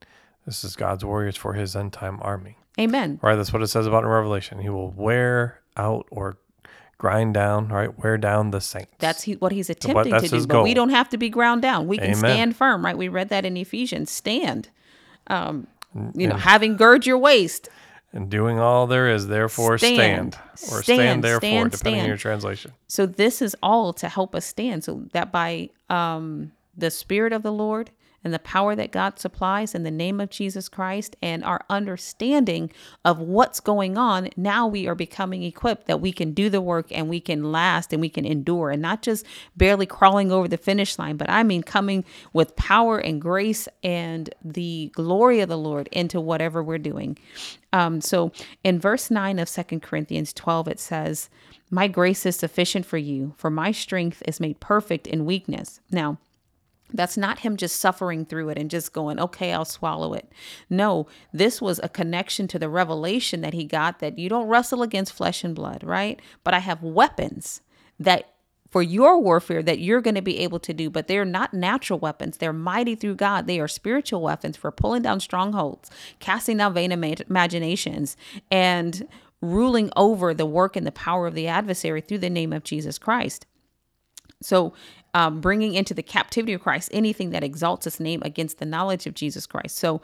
this 0.47 0.65
is 0.65 0.77
God's 0.77 1.05
warriors 1.05 1.37
for 1.37 1.55
his 1.55 1.77
end 1.77 1.93
time 1.93 2.19
army. 2.23 2.57
Amen. 2.79 3.19
Right? 3.23 3.37
That's 3.37 3.53
what 3.53 3.63
it 3.63 3.69
says 3.69 3.87
about 3.87 4.05
in 4.05 4.09
Revelation. 4.09 4.61
He 4.61 4.69
will 4.69 4.91
wear 4.91 5.61
out 5.77 6.07
or 6.11 6.39
grind 7.03 7.35
down, 7.35 7.67
right? 7.67 7.99
Wear 7.99 8.17
down 8.17 8.53
the 8.53 8.61
saints. 8.61 8.93
That's 9.01 9.25
he, 9.25 9.33
what 9.35 9.51
he's 9.51 9.69
attempting 9.69 10.13
to 10.13 10.29
do. 10.29 10.47
But 10.47 10.63
we 10.63 10.73
don't 10.73 10.91
have 10.91 11.09
to 11.09 11.19
be 11.19 11.31
ground 11.31 11.61
down. 11.61 11.89
We 11.89 11.99
can 11.99 12.13
Amen. 12.13 12.17
stand 12.17 12.57
firm, 12.57 12.85
right? 12.85 12.97
We 12.97 13.09
read 13.09 13.29
that 13.31 13.45
in 13.45 13.57
Ephesians. 13.57 14.09
Stand. 14.09 14.69
Um, 15.27 15.67
you 16.15 16.29
know, 16.29 16.37
having 16.37 16.77
gird 16.77 17.05
your 17.05 17.19
waist. 17.19 17.69
And 18.13 18.31
doing 18.31 18.61
all 18.61 18.87
there 18.87 19.09
is, 19.09 19.27
therefore 19.27 19.79
stand. 19.79 20.35
stand 20.35 20.73
or 20.73 20.85
stand, 20.85 20.85
stand 20.85 21.25
therefore, 21.25 21.41
stand, 21.41 21.71
depending 21.73 22.03
on 22.03 22.07
your 22.07 22.17
translation. 22.17 22.71
So 22.87 23.05
this 23.05 23.43
is 23.43 23.57
all 23.65 23.93
to 23.95 24.09
help 24.09 24.37
us 24.37 24.47
stand. 24.47 24.85
So 24.85 25.03
that 25.13 25.33
by 25.33 25.71
um, 25.91 26.53
the 26.77 26.93
Spirit 26.93 27.33
of 27.33 27.43
the 27.43 27.53
Lord 27.53 27.91
and 28.25 28.33
the 28.33 28.39
power 28.39 28.75
that 28.75 28.93
God 28.93 29.19
supplies 29.19 29.75
in 29.75 29.83
the 29.83 29.91
name 29.91 30.21
of 30.21 30.31
Jesus 30.31 30.69
Christ 30.69 31.17
and 31.23 31.45
our 31.45 31.65
understanding 31.69 32.71
of 33.05 33.19
what's 33.19 33.61
going 33.61 33.97
on, 33.99 34.31
now 34.37 34.67
we 34.67 34.87
are 34.87 34.95
becoming 34.95 35.43
equipped 35.43 35.87
that 35.87 36.01
we 36.01 36.13
can 36.13 36.33
do 36.33 36.49
the 36.49 36.61
work 36.61 36.87
and 36.91 37.09
we 37.09 37.21
can 37.21 37.51
last 37.51 37.93
and 37.93 38.01
we 38.01 38.09
can 38.09 38.25
endure 38.25 38.71
and 38.71 38.83
not 38.83 39.03
just 39.03 39.27
barely 39.57 39.87
crawling 39.87 40.31
over 40.31 40.49
the 40.49 40.57
finish 40.57 40.99
line, 40.99 41.17
but 41.17 41.31
I 41.31 41.43
mean 41.43 41.63
coming 41.63 42.05
with 42.33 42.57
power 42.57 42.99
and 42.99 43.21
grace 43.21 43.69
and 43.83 44.33
the 44.45 44.91
glory 44.95 45.41
of 45.41 45.49
the 45.49 45.59
Lord 45.59 45.89
into 45.93 46.21
whatever 46.21 46.63
we're 46.63 46.79
doing. 46.79 47.19
Um, 47.73 48.01
so 48.01 48.33
in 48.63 48.79
verse 48.79 49.11
9 49.11 49.39
of 49.39 49.49
Second 49.49 49.83
Corinthians 49.83 50.33
12, 50.33 50.69
it 50.69 50.81
says, 50.81 51.31
My 51.71 51.89
grace 51.89 52.27
is 52.27 52.37
sufficient 52.37 52.85
for 52.85 52.99
you, 52.99 53.35
for 53.37 53.51
my 53.51 53.73
strength 53.73 54.23
is 54.27 54.41
made 54.41 54.61
perfect 54.61 55.07
in 55.07 55.25
weakness. 55.25 55.81
Now, 55.91 56.19
that's 56.93 57.17
not 57.17 57.41
him 57.41 57.57
just 57.57 57.81
suffering 57.81 58.25
through 58.25 58.51
it 58.51 58.59
and 58.59 58.71
just 58.71 58.93
going, 58.93 59.19
okay, 59.19 59.53
I'll 59.53 59.65
swallow 59.65 60.15
it. 60.15 60.31
No, 60.69 61.07
this 61.33 61.61
was 61.61 61.81
a 61.83 61.89
connection 61.89 62.49
to 62.49 62.59
the 62.59 62.69
revelation 62.69 63.41
that 63.41 63.55
he 63.55 63.65
got 63.65 63.99
that 64.01 64.19
you 64.19 64.29
don't 64.29 64.49
wrestle 64.49 64.83
against 64.83 65.13
flesh 65.13 65.45
and 65.45 65.55
blood, 65.55 65.83
right? 65.85 66.21
But 66.45 66.55
I 66.55 66.59
have 66.61 66.83
weapons 66.83 67.61
that 67.99 68.29
for 68.71 68.83
your 68.83 69.21
warfare 69.21 69.63
that 69.63 69.81
you're 69.81 70.01
going 70.01 70.15
to 70.15 70.23
be 70.23 70.39
able 70.39 70.59
to 70.59 70.73
do, 70.73 70.89
but 70.89 71.07
they're 71.07 71.27
not 71.27 71.53
natural 71.53 71.99
weapons. 71.99 72.39
They're 72.39 72.55
mighty 72.55 72.95
through 72.95 73.17
God. 73.17 73.47
They 73.47 73.61
are 73.61 73.69
spiritual 73.69 74.23
weapons 74.23 74.57
for 74.57 74.73
pulling 74.73 75.03
down 75.03 75.21
strongholds, 75.21 75.91
casting 76.21 76.57
down 76.57 76.73
vain 76.73 76.91
imaginations, 76.91 78.17
and 78.51 79.07
ruling 79.43 79.91
over 79.95 80.33
the 80.33 80.47
work 80.47 80.75
and 80.75 80.87
the 80.87 80.93
power 80.93 81.27
of 81.27 81.35
the 81.35 81.49
adversary 81.49 82.01
through 82.01 82.19
the 82.19 82.31
name 82.31 82.53
of 82.53 82.65
Jesus 82.65 82.99
Christ. 82.99 83.45
So 84.41 84.73
um, 85.15 85.41
bringing 85.41 85.75
into 85.75 85.95
the 85.95 86.03
captivity 86.03 86.53
of 86.53 86.63
Christ 86.63 86.89
anything 86.93 87.31
that 87.31 87.45
exalts 87.45 87.87
its 87.87 88.01
name 88.01 88.23
against 88.25 88.59
the 88.59 88.65
knowledge 88.65 89.07
of 89.07 89.15
Jesus 89.15 89.47
Christ. 89.47 89.77
So 89.77 90.01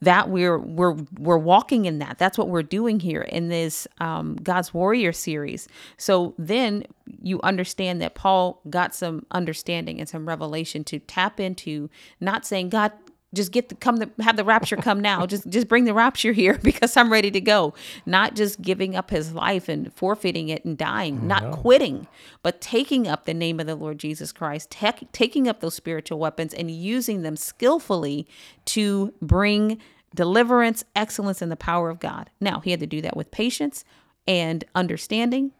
that 0.00 0.28
we're 0.30 0.58
we're 0.58 0.96
we're 1.18 1.38
walking 1.38 1.84
in 1.84 1.98
that. 1.98 2.18
That's 2.18 2.38
what 2.38 2.48
we're 2.48 2.62
doing 2.62 3.00
here 3.00 3.22
in 3.22 3.48
this 3.48 3.88
um, 3.98 4.36
God's 4.36 4.72
Warrior 4.72 5.12
series. 5.12 5.68
So 5.96 6.34
then 6.38 6.84
you 7.20 7.40
understand 7.42 8.00
that 8.00 8.14
Paul 8.14 8.60
got 8.70 8.94
some 8.94 9.26
understanding 9.32 9.98
and 9.98 10.08
some 10.08 10.28
revelation 10.28 10.84
to 10.84 11.00
tap 11.00 11.40
into, 11.40 11.90
not 12.20 12.46
saying 12.46 12.68
God 12.68 12.92
just 13.34 13.52
get 13.52 13.68
the 13.68 13.74
come 13.74 13.96
the 13.96 14.10
have 14.20 14.36
the 14.36 14.44
rapture 14.44 14.76
come 14.76 15.00
now. 15.00 15.26
Just 15.26 15.48
just 15.48 15.68
bring 15.68 15.84
the 15.84 15.94
rapture 15.94 16.32
here 16.32 16.58
because 16.62 16.96
i'm 16.96 17.12
ready 17.12 17.30
to 17.30 17.40
go. 17.40 17.74
Not 18.06 18.34
just 18.34 18.60
giving 18.62 18.96
up 18.96 19.10
his 19.10 19.32
life 19.32 19.68
and 19.68 19.92
forfeiting 19.92 20.48
it 20.48 20.64
and 20.64 20.76
dying 20.78 21.26
not 21.26 21.42
no. 21.42 21.52
quitting 21.52 22.06
but 22.42 22.60
taking 22.60 23.06
up 23.06 23.24
the 23.24 23.34
name 23.34 23.60
of 23.60 23.66
the 23.66 23.74
lord 23.74 23.98
jesus 23.98 24.32
christ 24.32 24.70
te- 24.70 25.06
taking 25.12 25.48
up 25.48 25.60
those 25.60 25.74
spiritual 25.74 26.18
weapons 26.18 26.54
and 26.54 26.70
using 26.70 27.22
them 27.22 27.36
skillfully 27.36 28.26
to 28.64 29.12
bring 29.20 29.78
deliverance 30.14 30.84
excellence 30.96 31.42
and 31.42 31.52
the 31.52 31.56
power 31.56 31.90
of 31.90 32.00
god. 32.00 32.30
Now 32.40 32.60
he 32.60 32.70
had 32.70 32.80
to 32.80 32.86
do 32.86 33.00
that 33.02 33.16
with 33.16 33.30
patience 33.30 33.84
and 34.26 34.64
understanding 34.74 35.52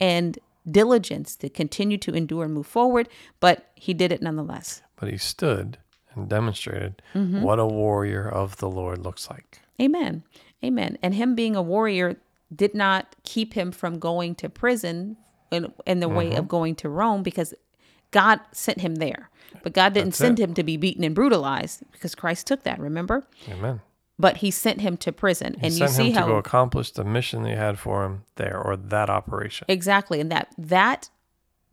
and 0.00 0.38
diligence 0.70 1.36
to 1.36 1.50
continue 1.50 1.98
to 1.98 2.14
endure 2.14 2.44
and 2.44 2.54
move 2.54 2.66
forward 2.66 3.08
but 3.40 3.70
he 3.74 3.92
did 3.92 4.10
it 4.12 4.22
nonetheless. 4.22 4.80
But 4.96 5.10
he 5.10 5.18
stood 5.18 5.78
and 6.14 6.28
demonstrated 6.28 7.02
mm-hmm. 7.14 7.42
what 7.42 7.58
a 7.58 7.66
warrior 7.66 8.28
of 8.28 8.56
the 8.58 8.68
Lord 8.68 8.98
looks 8.98 9.28
like. 9.30 9.60
Amen. 9.80 10.22
Amen. 10.64 10.98
And 11.02 11.14
him 11.14 11.34
being 11.34 11.56
a 11.56 11.62
warrior 11.62 12.16
did 12.54 12.74
not 12.74 13.16
keep 13.24 13.54
him 13.54 13.72
from 13.72 13.98
going 13.98 14.34
to 14.36 14.48
prison 14.48 15.16
in, 15.50 15.72
in 15.86 16.00
the 16.00 16.06
mm-hmm. 16.06 16.16
way 16.16 16.26
of 16.28 16.32
mm-hmm. 16.32 16.46
going 16.46 16.74
to 16.76 16.88
Rome 16.88 17.22
because 17.22 17.54
God 18.10 18.40
sent 18.52 18.80
him 18.80 18.96
there. 18.96 19.30
But 19.62 19.72
God 19.72 19.92
didn't 19.94 20.10
That's 20.10 20.18
send 20.18 20.40
it. 20.40 20.42
him 20.42 20.54
to 20.54 20.62
be 20.62 20.76
beaten 20.76 21.04
and 21.04 21.14
brutalized 21.14 21.82
because 21.92 22.14
Christ 22.14 22.46
took 22.46 22.64
that, 22.64 22.78
remember? 22.78 23.24
Amen. 23.48 23.80
But 24.18 24.38
he 24.38 24.50
sent 24.50 24.80
him 24.80 24.96
to 24.98 25.12
prison. 25.12 25.54
He 25.60 25.66
and 25.66 25.74
you 25.74 25.88
see 25.88 26.10
him 26.10 26.14
how 26.14 26.26
to 26.26 26.32
go 26.32 26.36
accomplish 26.36 26.92
the 26.92 27.04
mission 27.04 27.42
that 27.42 27.48
he 27.50 27.56
had 27.56 27.78
for 27.78 28.04
him 28.04 28.24
there 28.36 28.60
or 28.60 28.76
that 28.76 29.10
operation. 29.10 29.66
Exactly. 29.68 30.20
And 30.20 30.30
that 30.30 30.54
that 30.56 31.10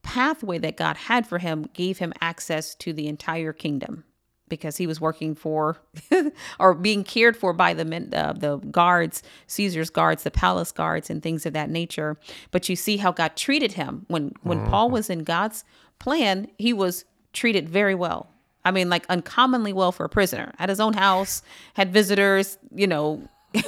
pathway 0.02 0.58
that 0.58 0.78
God 0.78 0.98
had 0.98 1.28
for 1.28 1.38
him 1.38 1.70
gave 1.74 2.00
him 2.00 2.14
access 2.20 2.74
to 2.76 2.94
the 2.94 3.08
entire 3.08 3.54
kingdom 3.54 4.04
because 4.52 4.78
he 4.78 4.86
was 4.86 5.02
working 5.02 5.34
for 5.34 5.78
or 6.60 6.76
being 6.76 7.04
cared 7.04 7.36
for 7.36 7.54
by 7.54 7.74
the 7.74 8.10
uh, 8.14 8.34
the 8.34 8.58
guards, 8.70 9.24
Caesar's 9.48 9.90
guards, 9.90 10.22
the 10.22 10.30
palace 10.30 10.72
guards, 10.72 11.10
and 11.10 11.24
things 11.24 11.48
of 11.48 11.54
that 11.54 11.72
nature. 11.72 12.18
But 12.52 12.70
you 12.70 12.76
see 12.76 12.98
how 12.98 13.12
God 13.12 13.36
treated 13.36 13.72
him 13.72 14.06
when 14.10 14.34
when 14.44 14.60
mm-hmm. 14.60 14.70
Paul 14.70 14.92
was 14.92 15.10
in 15.10 15.24
God's 15.24 15.64
plan. 15.98 16.48
He 16.60 16.74
was 16.74 17.06
treated 17.34 17.68
very 17.68 17.96
well. 17.96 18.30
I 18.64 18.70
mean, 18.70 18.90
like 18.90 19.08
uncommonly 19.10 19.74
well 19.74 19.92
for 19.92 20.06
a 20.06 20.10
prisoner. 20.10 20.54
At 20.60 20.70
his 20.70 20.80
own 20.80 20.94
house, 20.94 21.42
had 21.74 21.92
visitors. 21.92 22.60
You 22.76 22.86
know. 22.86 23.28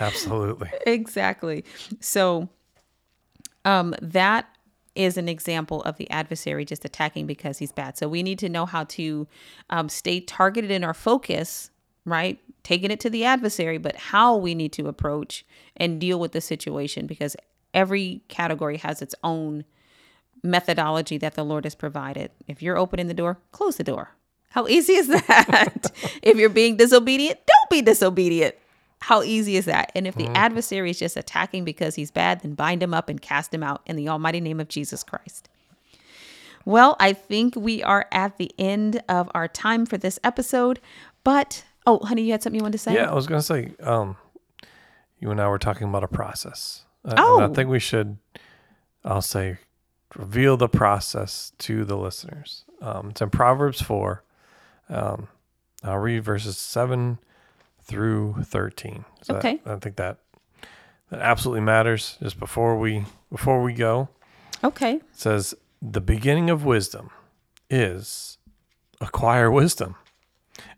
Absolutely. 0.00 0.70
Exactly. 0.86 1.64
So, 1.98 2.48
um, 3.64 3.96
that 4.00 4.48
is 4.98 5.16
an 5.16 5.28
example 5.28 5.80
of 5.82 5.96
the 5.96 6.10
adversary 6.10 6.64
just 6.64 6.84
attacking 6.84 7.26
because 7.26 7.58
he's 7.58 7.70
bad. 7.70 7.96
So 7.96 8.08
we 8.08 8.24
need 8.24 8.38
to 8.40 8.48
know 8.48 8.66
how 8.66 8.84
to 8.84 9.28
um, 9.70 9.88
stay 9.88 10.20
targeted 10.20 10.72
in 10.72 10.82
our 10.82 10.92
focus, 10.92 11.70
right? 12.04 12.38
Taking 12.64 12.90
it 12.90 12.98
to 13.00 13.10
the 13.10 13.24
adversary, 13.24 13.78
but 13.78 13.94
how 13.94 14.36
we 14.36 14.56
need 14.56 14.72
to 14.72 14.88
approach 14.88 15.46
and 15.76 16.00
deal 16.00 16.18
with 16.18 16.32
the 16.32 16.40
situation 16.40 17.06
because 17.06 17.36
every 17.72 18.22
category 18.26 18.78
has 18.78 19.00
its 19.00 19.14
own 19.22 19.64
methodology 20.42 21.16
that 21.18 21.34
the 21.34 21.44
Lord 21.44 21.64
has 21.64 21.76
provided. 21.76 22.32
If 22.48 22.60
you're 22.60 22.76
opening 22.76 23.06
the 23.06 23.14
door, 23.14 23.38
close 23.52 23.76
the 23.76 23.84
door. 23.84 24.16
How 24.50 24.66
easy 24.66 24.94
is 24.94 25.06
that? 25.28 25.92
if 26.22 26.36
you're 26.36 26.48
being 26.48 26.76
disobedient, 26.76 27.38
don't 27.46 27.70
be 27.70 27.82
disobedient. 27.82 28.56
How 29.00 29.22
easy 29.22 29.56
is 29.56 29.66
that? 29.66 29.92
And 29.94 30.06
if 30.06 30.16
the 30.16 30.26
adversary 30.36 30.90
is 30.90 30.98
just 30.98 31.16
attacking 31.16 31.64
because 31.64 31.94
he's 31.94 32.10
bad, 32.10 32.40
then 32.40 32.54
bind 32.54 32.82
him 32.82 32.92
up 32.92 33.08
and 33.08 33.20
cast 33.20 33.54
him 33.54 33.62
out 33.62 33.82
in 33.86 33.96
the 33.96 34.08
almighty 34.08 34.40
name 34.40 34.58
of 34.60 34.68
Jesus 34.68 35.02
Christ. 35.04 35.48
Well, 36.64 36.96
I 36.98 37.12
think 37.12 37.54
we 37.56 37.82
are 37.82 38.06
at 38.12 38.36
the 38.38 38.50
end 38.58 39.02
of 39.08 39.30
our 39.34 39.48
time 39.48 39.86
for 39.86 39.96
this 39.96 40.18
episode. 40.24 40.80
But, 41.24 41.64
oh, 41.86 42.00
honey, 42.04 42.22
you 42.22 42.32
had 42.32 42.42
something 42.42 42.58
you 42.58 42.62
wanted 42.62 42.72
to 42.72 42.78
say? 42.78 42.94
Yeah, 42.94 43.10
I 43.10 43.14
was 43.14 43.26
going 43.26 43.38
to 43.38 43.46
say, 43.46 43.72
um, 43.80 44.16
you 45.20 45.30
and 45.30 45.40
I 45.40 45.48
were 45.48 45.58
talking 45.58 45.88
about 45.88 46.04
a 46.04 46.08
process. 46.08 46.84
Uh, 47.04 47.14
Oh. 47.16 47.40
I 47.40 47.48
think 47.54 47.70
we 47.70 47.78
should, 47.78 48.18
I'll 49.04 49.22
say, 49.22 49.58
reveal 50.16 50.56
the 50.56 50.68
process 50.68 51.52
to 51.58 51.84
the 51.84 51.96
listeners. 51.96 52.64
Um, 52.82 53.10
it's 53.10 53.22
in 53.22 53.30
Proverbs 53.30 53.80
4. 53.80 54.22
Um, 54.88 55.28
I'll 55.84 55.98
read 55.98 56.24
verses 56.24 56.58
7 56.58 57.18
through 57.88 58.36
13. 58.44 59.04
So 59.22 59.32
that- 59.34 59.44
I 59.66 59.76
think 59.76 59.96
that 59.96 60.18
that 61.10 61.20
absolutely 61.20 61.62
matters. 61.62 62.16
Just 62.22 62.38
before 62.38 62.78
we 62.78 63.04
before 63.32 63.62
we 63.62 63.72
go, 63.72 64.08
Okay. 64.62 64.94
it 64.96 65.02
says 65.12 65.54
the 65.82 66.00
beginning 66.00 66.50
of 66.50 66.64
wisdom 66.64 67.10
is 67.70 68.38
acquire 69.00 69.50
wisdom. 69.50 69.96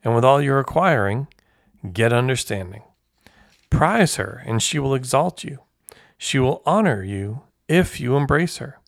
And 0.04 0.14
with 0.14 0.24
all 0.24 0.40
your 0.40 0.58
acquiring, 0.58 1.26
get 1.92 2.12
understanding. 2.12 2.82
Prize 3.70 4.16
her, 4.16 4.42
and 4.46 4.62
she 4.62 4.78
will 4.78 4.94
exalt 4.94 5.42
you. 5.44 5.58
She 6.18 6.38
will 6.38 6.62
honor 6.66 7.02
you 7.02 7.42
if 7.68 7.98
you 8.00 8.16
embrace 8.16 8.58
her. 8.58 8.78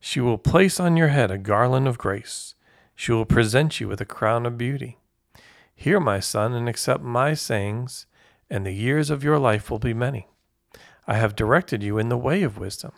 She 0.00 0.20
will 0.20 0.38
place 0.38 0.80
on 0.80 0.96
your 0.96 1.08
head 1.08 1.30
a 1.30 1.38
garland 1.38 1.86
of 1.88 1.98
grace. 1.98 2.54
She 2.94 3.12
will 3.12 3.24
present 3.26 3.80
you 3.80 3.88
with 3.88 4.00
a 4.00 4.04
crown 4.06 4.44
of 4.46 4.58
beauty. 4.58 4.98
Hear, 5.76 6.00
my 6.00 6.20
son, 6.20 6.52
and 6.54 6.68
accept 6.68 7.02
my 7.02 7.34
sayings, 7.34 8.06
and 8.48 8.64
the 8.64 8.72
years 8.72 9.10
of 9.10 9.24
your 9.24 9.38
life 9.38 9.70
will 9.70 9.78
be 9.78 9.94
many. 9.94 10.28
I 11.06 11.14
have 11.14 11.36
directed 11.36 11.82
you 11.82 11.98
in 11.98 12.08
the 12.08 12.16
way 12.16 12.42
of 12.42 12.58
wisdom. 12.58 12.92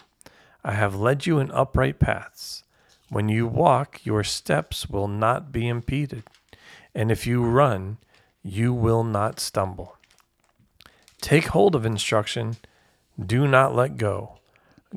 I 0.64 0.72
have 0.72 0.94
led 0.94 1.26
you 1.26 1.38
in 1.38 1.50
upright 1.50 1.98
paths. 1.98 2.62
When 3.08 3.28
you 3.28 3.46
walk, 3.46 4.04
your 4.04 4.24
steps 4.24 4.88
will 4.88 5.08
not 5.08 5.52
be 5.52 5.68
impeded. 5.68 6.24
And 6.94 7.10
if 7.10 7.26
you 7.26 7.44
run, 7.44 7.98
you 8.42 8.72
will 8.72 9.04
not 9.04 9.40
stumble. 9.40 9.96
Take 11.20 11.46
hold 11.48 11.74
of 11.74 11.86
instruction. 11.86 12.56
Do 13.24 13.46
not 13.46 13.74
let 13.74 13.96
go. 13.96 14.38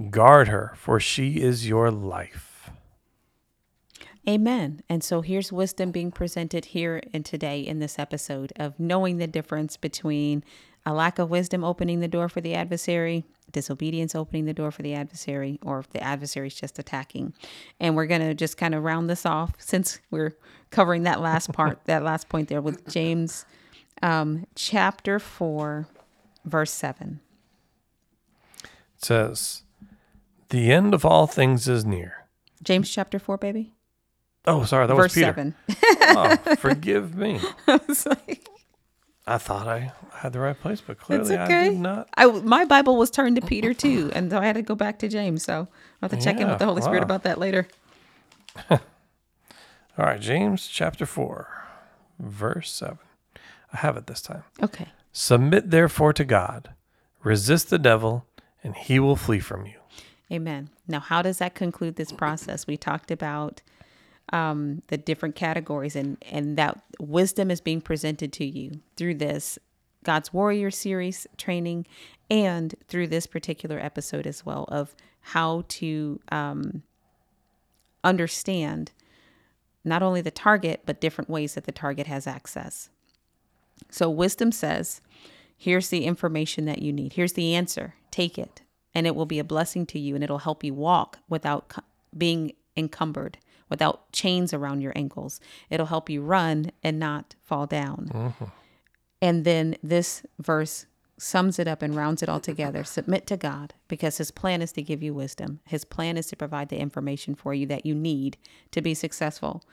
Guard 0.09 0.47
her, 0.47 0.73
for 0.75 0.99
she 0.99 1.41
is 1.41 1.67
your 1.67 1.91
life. 1.91 2.48
Amen. 4.29 4.83
And 4.87 5.03
so 5.03 5.21
here's 5.21 5.51
wisdom 5.51 5.89
being 5.89 6.11
presented 6.11 6.65
here 6.65 7.01
and 7.15 7.25
today 7.25 7.61
in 7.61 7.79
this 7.79 7.97
episode 7.97 8.53
of 8.57 8.79
knowing 8.79 9.17
the 9.17 9.25
difference 9.25 9.75
between 9.75 10.43
a 10.85 10.93
lack 10.93 11.17
of 11.17 11.31
wisdom 11.31 11.63
opening 11.63 11.99
the 11.99 12.07
door 12.07 12.29
for 12.29 12.39
the 12.39 12.53
adversary, 12.53 13.25
disobedience 13.51 14.13
opening 14.13 14.45
the 14.45 14.53
door 14.53 14.69
for 14.69 14.83
the 14.83 14.93
adversary, 14.93 15.57
or 15.63 15.79
if 15.79 15.89
the 15.89 16.03
adversary 16.03 16.45
is 16.45 16.53
just 16.53 16.77
attacking. 16.77 17.33
And 17.79 17.95
we're 17.95 18.05
going 18.05 18.21
to 18.21 18.35
just 18.35 18.55
kind 18.55 18.75
of 18.75 18.83
round 18.83 19.09
this 19.09 19.25
off 19.25 19.53
since 19.57 19.99
we're 20.11 20.35
covering 20.69 21.03
that 21.03 21.21
last 21.21 21.51
part, 21.53 21.79
that 21.85 22.03
last 22.03 22.29
point 22.29 22.49
there 22.49 22.61
with 22.61 22.87
James 22.87 23.47
um, 24.03 24.45
chapter 24.53 25.17
4, 25.17 25.87
verse 26.45 26.71
7. 26.71 27.19
It 28.63 28.69
says, 28.97 29.63
The 30.49 30.71
end 30.71 30.93
of 30.93 31.03
all 31.03 31.25
things 31.25 31.67
is 31.67 31.83
near. 31.83 32.27
James 32.61 32.91
chapter 32.91 33.17
4, 33.17 33.35
baby? 33.39 33.73
Oh, 34.49 34.63
sorry, 34.65 34.87
that 34.87 34.95
verse 34.95 35.03
was 35.03 35.13
Peter. 35.13 35.27
7. 35.27 35.55
oh, 36.01 36.35
forgive 36.57 37.15
me. 37.15 37.39
I 37.67 37.79
was 37.87 38.05
like, 38.05 38.47
I 39.27 39.37
thought 39.37 39.67
I 39.67 39.91
had 40.13 40.33
the 40.33 40.39
right 40.39 40.59
place, 40.59 40.81
but 40.81 40.97
clearly 40.97 41.35
It's 41.35 41.51
I 41.51 41.69
did 41.69 41.79
not. 41.79 42.09
I 42.17 42.25
my 42.25 42.65
Bible 42.65 42.97
was 42.97 43.11
turned 43.11 43.35
to 43.35 43.41
Peter 43.43 43.73
too, 43.73 44.09
and 44.15 44.31
so 44.31 44.39
I 44.39 44.45
had 44.45 44.55
to 44.55 44.63
go 44.63 44.75
back 44.75 44.99
to 44.99 45.07
James. 45.07 45.43
So 45.43 45.67
I'll 46.01 46.09
have 46.09 46.17
to 46.17 46.23
check 46.23 46.39
in 46.39 46.47
with 46.47 46.59
the 46.59 46.65
Holy 46.65 46.81
Spirit 46.81 47.03
about 47.03 47.23
that 47.23 47.37
later. 47.37 47.67
All 48.69 48.79
right, 49.97 50.19
James 50.19 50.65
chapter 50.67 51.05
4, 51.05 51.47
verse 52.19 52.71
7. 52.71 52.97
I 53.73 53.77
have 53.77 53.97
it 53.97 54.07
this 54.07 54.21
time. 54.21 54.43
Okay. 54.63 54.87
Submit 55.11 55.71
therefore 55.71 56.13
to 56.13 56.23
God, 56.25 56.69
resist 57.23 57.69
the 57.69 57.77
devil, 57.77 58.25
and 58.63 58.75
he 58.75 58.97
will 58.99 59.15
flee 59.15 59.39
from 59.39 59.65
you. 59.65 59.79
Amen. 60.31 60.69
Now, 60.87 60.99
how 61.01 61.21
does 61.21 61.39
that 61.39 61.53
conclude 61.53 61.95
this 61.97 62.11
process? 62.11 62.65
We 62.65 62.77
talked 62.77 63.11
about 63.11 63.61
um, 64.31 64.81
the 64.87 64.97
different 64.97 65.35
categories, 65.35 65.95
and 65.95 66.17
and 66.29 66.57
that 66.57 66.81
wisdom 66.99 67.51
is 67.51 67.61
being 67.61 67.81
presented 67.81 68.33
to 68.33 68.45
you 68.45 68.81
through 68.95 69.15
this 69.15 69.59
God's 70.03 70.33
Warrior 70.33 70.71
series 70.71 71.27
training, 71.37 71.85
and 72.29 72.75
through 72.87 73.07
this 73.07 73.27
particular 73.27 73.79
episode 73.79 74.27
as 74.27 74.45
well 74.45 74.65
of 74.69 74.95
how 75.21 75.63
to 75.67 76.19
um, 76.31 76.83
understand 78.03 78.91
not 79.83 80.03
only 80.03 80.21
the 80.21 80.31
target 80.31 80.81
but 80.85 81.01
different 81.01 81.29
ways 81.29 81.55
that 81.55 81.65
the 81.65 81.71
target 81.71 82.07
has 82.07 82.27
access. 82.27 82.89
So 83.89 84.09
wisdom 84.09 84.51
says, 84.51 85.01
here's 85.57 85.89
the 85.89 86.05
information 86.05 86.65
that 86.65 86.81
you 86.81 86.91
need. 86.91 87.13
Here's 87.13 87.33
the 87.33 87.55
answer. 87.55 87.95
Take 88.11 88.37
it. 88.37 88.61
And 88.93 89.07
it 89.07 89.15
will 89.15 89.25
be 89.25 89.39
a 89.39 89.43
blessing 89.43 89.85
to 89.87 89.99
you 89.99 90.15
and 90.15 90.23
it'll 90.23 90.39
help 90.39 90.63
you 90.63 90.73
walk 90.73 91.19
without 91.29 91.73
being 92.17 92.53
encumbered, 92.75 93.37
without 93.69 94.11
chains 94.11 94.53
around 94.53 94.81
your 94.81 94.93
ankles. 94.95 95.39
It'll 95.69 95.85
help 95.85 96.09
you 96.09 96.21
run 96.21 96.71
and 96.83 96.99
not 96.99 97.35
fall 97.43 97.65
down. 97.65 98.09
Uh-huh. 98.13 98.45
And 99.21 99.45
then 99.45 99.75
this 99.83 100.23
verse 100.39 100.85
sums 101.17 101.59
it 101.59 101.67
up 101.67 101.81
and 101.81 101.95
rounds 101.95 102.23
it 102.23 102.29
all 102.29 102.39
together. 102.39 102.83
Submit 102.83 103.27
to 103.27 103.37
God 103.37 103.73
because 103.87 104.17
his 104.17 104.31
plan 104.31 104.61
is 104.61 104.71
to 104.73 104.81
give 104.81 105.03
you 105.03 105.13
wisdom. 105.13 105.59
His 105.65 105.83
plan 105.83 106.17
is 106.17 106.27
to 106.27 106.35
provide 106.35 106.69
the 106.69 106.79
information 106.79 107.35
for 107.35 107.53
you 107.53 107.65
that 107.67 107.85
you 107.85 107.93
need 107.93 108.37
to 108.71 108.81
be 108.81 108.93
successful. 108.93 109.63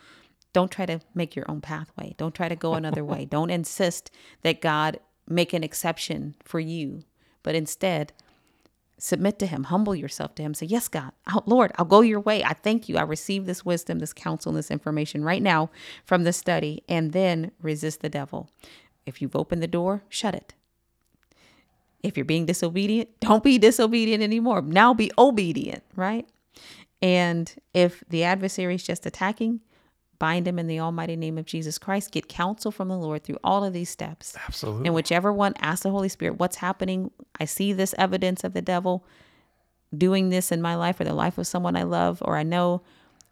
Don't 0.53 0.71
try 0.71 0.87
to 0.87 1.01
make 1.15 1.37
your 1.37 1.49
own 1.49 1.61
pathway. 1.61 2.15
Don't 2.17 2.35
try 2.35 2.49
to 2.49 2.57
go 2.57 2.75
another 2.75 3.05
way. 3.05 3.25
Don't 3.31 3.51
insist 3.51 4.11
that 4.43 4.61
God 4.61 4.99
make 5.29 5.53
an 5.53 5.63
exception 5.63 6.35
for 6.45 6.59
you, 6.61 7.03
but 7.43 7.55
instead 7.55 8.13
submit 8.99 9.39
to 9.39 9.47
him, 9.47 9.65
humble 9.65 9.95
yourself 9.95 10.35
to 10.37 10.43
him. 10.43 10.55
Say, 10.55 10.67
Yes, 10.67 10.89
God, 10.89 11.13
Lord, 11.47 11.73
I'll 11.77 11.85
go 11.85 12.01
your 12.01 12.21
way. 12.21 12.43
I 12.45 12.55
thank 12.55 12.89
you. 12.89 12.97
I 12.97 13.03
receive 13.03 13.47
this 13.47 13.65
wisdom, 13.65 13.99
this 13.99 14.13
counsel, 14.13 14.53
this 14.53 14.71
information 14.71 15.25
right 15.25 15.43
now 15.43 15.71
from 16.05 16.25
the 16.25 16.33
study, 16.33 16.83
and 16.89 17.13
then 17.13 17.53
resist 17.61 18.01
the 18.01 18.09
devil. 18.09 18.51
If 19.05 19.23
you've 19.23 19.37
opened 19.37 19.63
the 19.63 19.69
door, 19.69 20.03
shut 20.09 20.35
it. 20.35 20.55
If 22.03 22.17
you're 22.17 22.25
being 22.25 22.47
disobedient, 22.47 23.09
don't 23.21 23.43
be 23.43 23.59
disobedient 23.59 24.23
anymore. 24.23 24.63
Now 24.63 24.95
be 24.95 25.11
obedient, 25.19 25.83
right? 25.95 26.27
And 27.03 27.53
if 27.75 28.03
the 28.09 28.25
adversary 28.25 28.75
is 28.75 28.83
just 28.83 29.07
attacking, 29.07 29.61
bind 30.19 30.47
him 30.47 30.59
in 30.59 30.67
the 30.67 30.81
almighty 30.81 31.17
name 31.17 31.39
of 31.39 31.47
Jesus 31.47 31.79
Christ. 31.79 32.11
Get 32.11 32.29
counsel 32.29 32.71
from 32.71 32.89
the 32.89 32.97
Lord 32.97 33.25
through 33.25 33.39
all 33.45 33.65
of 33.65 33.73
these 33.73 33.91
steps. 33.91 34.37
Absolutely. 34.47 34.87
And 34.87 34.95
whichever 34.95 35.33
one, 35.33 35.55
ask 35.61 35.83
the 35.83 35.91
Holy 35.91 36.09
Spirit, 36.09 36.39
what's 36.39 36.57
happening? 36.57 37.11
I 37.41 37.45
see 37.45 37.73
this 37.73 37.95
evidence 37.99 38.45
of 38.45 38.53
the 38.53 38.63
devil 38.63 39.05
doing 39.97 40.31
this 40.31 40.51
in 40.53 40.61
my 40.61 40.75
life 40.75 41.01
or 41.01 41.05
the 41.05 41.15
life 41.15 41.39
of 41.39 41.47
someone 41.47 41.77
I 41.77 41.85
love, 41.85 42.23
or 42.25 42.37
I 42.37 42.43
know 42.43 42.83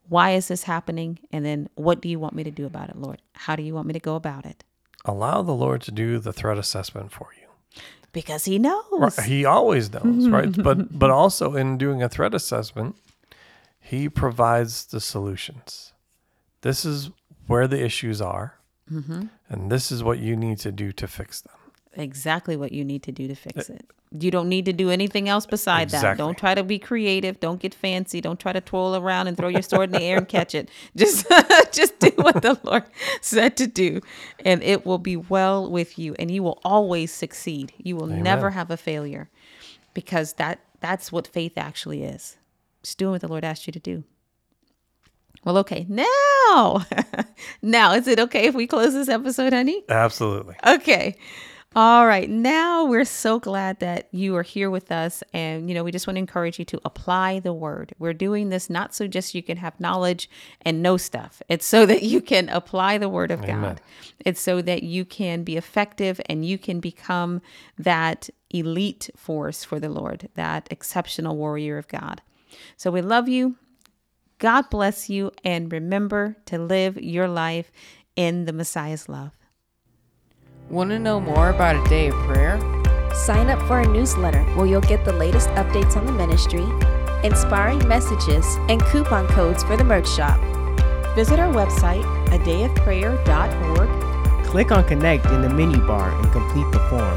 why 0.09 0.33
is 0.33 0.49
this 0.49 0.65
happening? 0.65 1.19
And 1.33 1.45
then 1.45 1.69
what 1.75 2.01
do 2.01 2.09
you 2.09 2.19
want 2.21 2.35
me 2.35 2.45
to 2.45 2.51
do 2.51 2.67
about 2.67 2.91
it, 2.91 2.97
Lord? 2.97 3.21
How 3.33 3.57
do 3.57 3.63
you 3.63 3.75
want 3.75 3.87
me 3.87 3.93
to 3.95 4.01
go 4.01 4.17
about 4.17 4.45
it? 4.47 4.65
Allow 5.05 5.43
the 5.43 5.53
Lord 5.53 5.83
to 5.83 5.91
do 5.91 6.19
the 6.19 6.33
threat 6.33 6.59
assessment 6.59 7.13
for 7.13 7.29
you. 7.41 7.81
Because 8.13 8.45
he 8.45 8.59
knows. 8.59 9.19
He 9.25 9.45
always 9.45 9.93
knows, 9.93 10.29
right? 10.29 10.55
But 10.63 10.97
but 10.97 11.11
also 11.11 11.57
in 11.57 11.79
doing 11.79 12.01
a 12.03 12.09
threat 12.09 12.33
assessment, 12.33 12.95
he 13.81 14.09
provides 14.09 14.87
the 14.87 15.01
solutions. 15.01 15.94
This 16.65 16.85
is 16.85 17.11
where 17.47 17.69
the 17.69 17.81
issues 17.85 18.21
are, 18.21 18.57
Mm-hmm. 18.93 19.23
and 19.49 19.73
this 19.73 19.91
is 19.93 20.03
what 20.03 20.19
you 20.19 20.37
need 20.37 20.59
to 20.59 20.71
do 20.73 20.93
to 20.93 21.07
fix 21.07 21.41
them. 21.41 21.55
exactly 21.97 22.55
what 22.57 22.71
you 22.73 22.85
need 22.85 23.03
to 23.05 23.13
do 23.13 23.27
to 23.29 23.35
fix 23.35 23.71
it. 23.71 23.87
You 24.25 24.31
don't 24.31 24.49
need 24.49 24.65
to 24.67 24.73
do 24.73 24.91
anything 24.91 25.29
else 25.29 25.47
beside 25.47 25.89
that. 25.91 26.19
Don't 26.19 26.37
try 26.37 26.55
to 26.55 26.63
be 26.63 26.79
creative. 26.79 27.41
Don't 27.41 27.61
get 27.61 27.73
fancy. 27.75 28.21
Don't 28.21 28.39
try 28.39 28.53
to 28.53 28.61
twirl 28.61 28.95
around 28.97 29.27
and 29.29 29.37
throw 29.37 29.49
your 29.49 29.63
sword 29.63 29.89
in 29.91 29.93
the 30.01 30.03
air 30.03 30.19
and 30.19 30.29
catch 30.29 30.55
it. 30.55 30.69
Just 30.97 31.27
just 31.73 31.99
do 31.99 32.11
what 32.17 32.43
the 32.43 32.59
Lord 32.69 32.85
said 33.21 33.57
to 33.57 33.67
do 33.67 34.01
and 34.45 34.63
it 34.63 34.85
will 34.87 34.99
be 34.99 35.17
well 35.17 35.69
with 35.71 35.99
you 35.99 36.15
and 36.19 36.31
you 36.31 36.43
will 36.43 36.61
always 36.65 37.11
succeed. 37.13 37.73
You 37.79 37.97
will 37.97 38.07
never 38.07 38.51
have 38.51 38.71
a 38.71 38.77
failure 38.77 39.31
because 39.95 40.35
that 40.35 40.61
that's 40.81 41.11
what 41.11 41.27
faith 41.27 41.57
actually 41.57 42.05
is. 42.05 42.37
Just 42.83 42.99
doing 42.99 43.13
what 43.13 43.21
the 43.23 43.29
Lord 43.29 43.45
asked 43.45 43.67
you 43.67 43.73
to 43.73 43.81
do. 43.81 44.05
Well, 45.45 45.59
okay. 45.59 45.87
Now, 45.89 46.87
now 47.63 47.93
is 47.93 48.09
it 48.09 48.19
okay 48.19 48.47
if 48.47 48.55
we 48.55 48.67
close 48.67 48.95
this 48.95 49.09
episode, 49.09 49.53
honey? 49.53 49.85
Absolutely. 49.89 50.57
Okay. 50.67 51.17
All 51.77 52.07
right. 52.07 52.31
Now 52.31 52.85
we're 52.85 53.05
so 53.05 53.41
glad 53.41 53.81
that 53.81 54.09
you 54.13 54.37
are 54.37 54.45
here 54.45 54.71
with 54.71 54.93
us. 54.93 55.25
And, 55.33 55.69
you 55.69 55.75
know, 55.75 55.83
we 55.83 55.91
just 55.91 56.07
want 56.07 56.15
to 56.15 56.21
encourage 56.21 56.57
you 56.57 56.65
to 56.67 56.81
apply 56.85 57.41
the 57.41 57.53
word. 57.53 57.93
We're 57.99 58.13
doing 58.13 58.51
this 58.51 58.71
not 58.71 58.95
so 58.95 59.09
just 59.09 59.35
you 59.35 59.43
can 59.43 59.57
have 59.57 59.81
knowledge 59.81 60.31
and 60.63 60.83
know 60.83 60.97
stuff, 60.97 61.43
it's 61.49 61.67
so 61.67 61.85
that 61.87 62.05
you 62.05 62.21
can 62.21 62.49
apply 62.49 62.99
the 62.99 63.09
word 63.09 63.33
of 63.33 63.43
Amen. 63.43 63.61
God. 63.61 63.81
It's 64.21 64.41
so 64.41 64.63
that 64.63 64.85
you 64.85 65.05
can 65.05 65.43
be 65.43 65.57
effective 65.57 66.21
and 66.27 66.45
you 66.47 66.59
can 66.59 66.79
become 66.79 67.43
that 67.77 68.31
elite 68.51 69.11
force 69.17 69.65
for 69.65 69.81
the 69.81 69.89
Lord, 69.89 70.29
that 70.37 70.69
exceptional 70.71 71.37
warrior 71.37 71.77
of 71.77 71.89
God. 71.89 72.23
So 72.77 72.93
we 72.93 73.03
love 73.03 73.29
you. 73.29 73.57
God 74.45 74.69
bless 74.69 75.09
you. 75.09 75.33
And 75.43 75.73
remember 75.73 76.37
to 76.45 76.59
live 76.59 77.01
your 77.01 77.27
life 77.27 77.73
in 78.15 78.45
the 78.45 78.53
Messiah's 78.53 79.09
love. 79.09 79.33
Want 80.69 80.91
to 80.91 80.99
know 80.99 81.19
more 81.19 81.49
about 81.49 81.77
a 81.77 81.85
day 81.89 82.09
of 82.09 82.15
prayer? 82.27 82.61
Sign 83.15 83.49
up 83.49 83.59
for 83.61 83.79
our 83.79 83.87
newsletter 83.87 84.43
where 84.55 84.67
you'll 84.67 84.83
get 84.83 85.07
the 85.07 85.15
latest 85.15 85.49
updates 85.61 85.97
on 85.97 86.05
the 86.05 86.13
ministry, 86.13 86.67
inspiring 87.27 87.89
messages, 87.89 88.45
and 88.69 88.85
coupon 88.85 89.27
codes 89.29 89.65
for 89.65 89.79
the 89.79 89.85
merch 89.85 90.11
shop. 90.11 90.39
Visit 91.15 91.39
our 91.39 91.51
website, 91.51 92.05
adayofprayer.org. 92.27 94.45
Click 94.45 94.71
on 94.71 94.85
Connect 94.85 95.25
in 95.25 95.41
the 95.41 95.49
menu 95.49 95.79
bar 95.87 96.15
and 96.21 96.31
complete 96.33 96.71
the 96.71 96.81
form. 96.91 97.17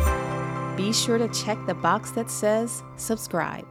Be 0.77 0.93
sure 0.93 1.17
to 1.17 1.27
check 1.33 1.57
the 1.65 1.73
box 1.73 2.11
that 2.11 2.31
says 2.31 2.83
subscribe. 2.95 3.67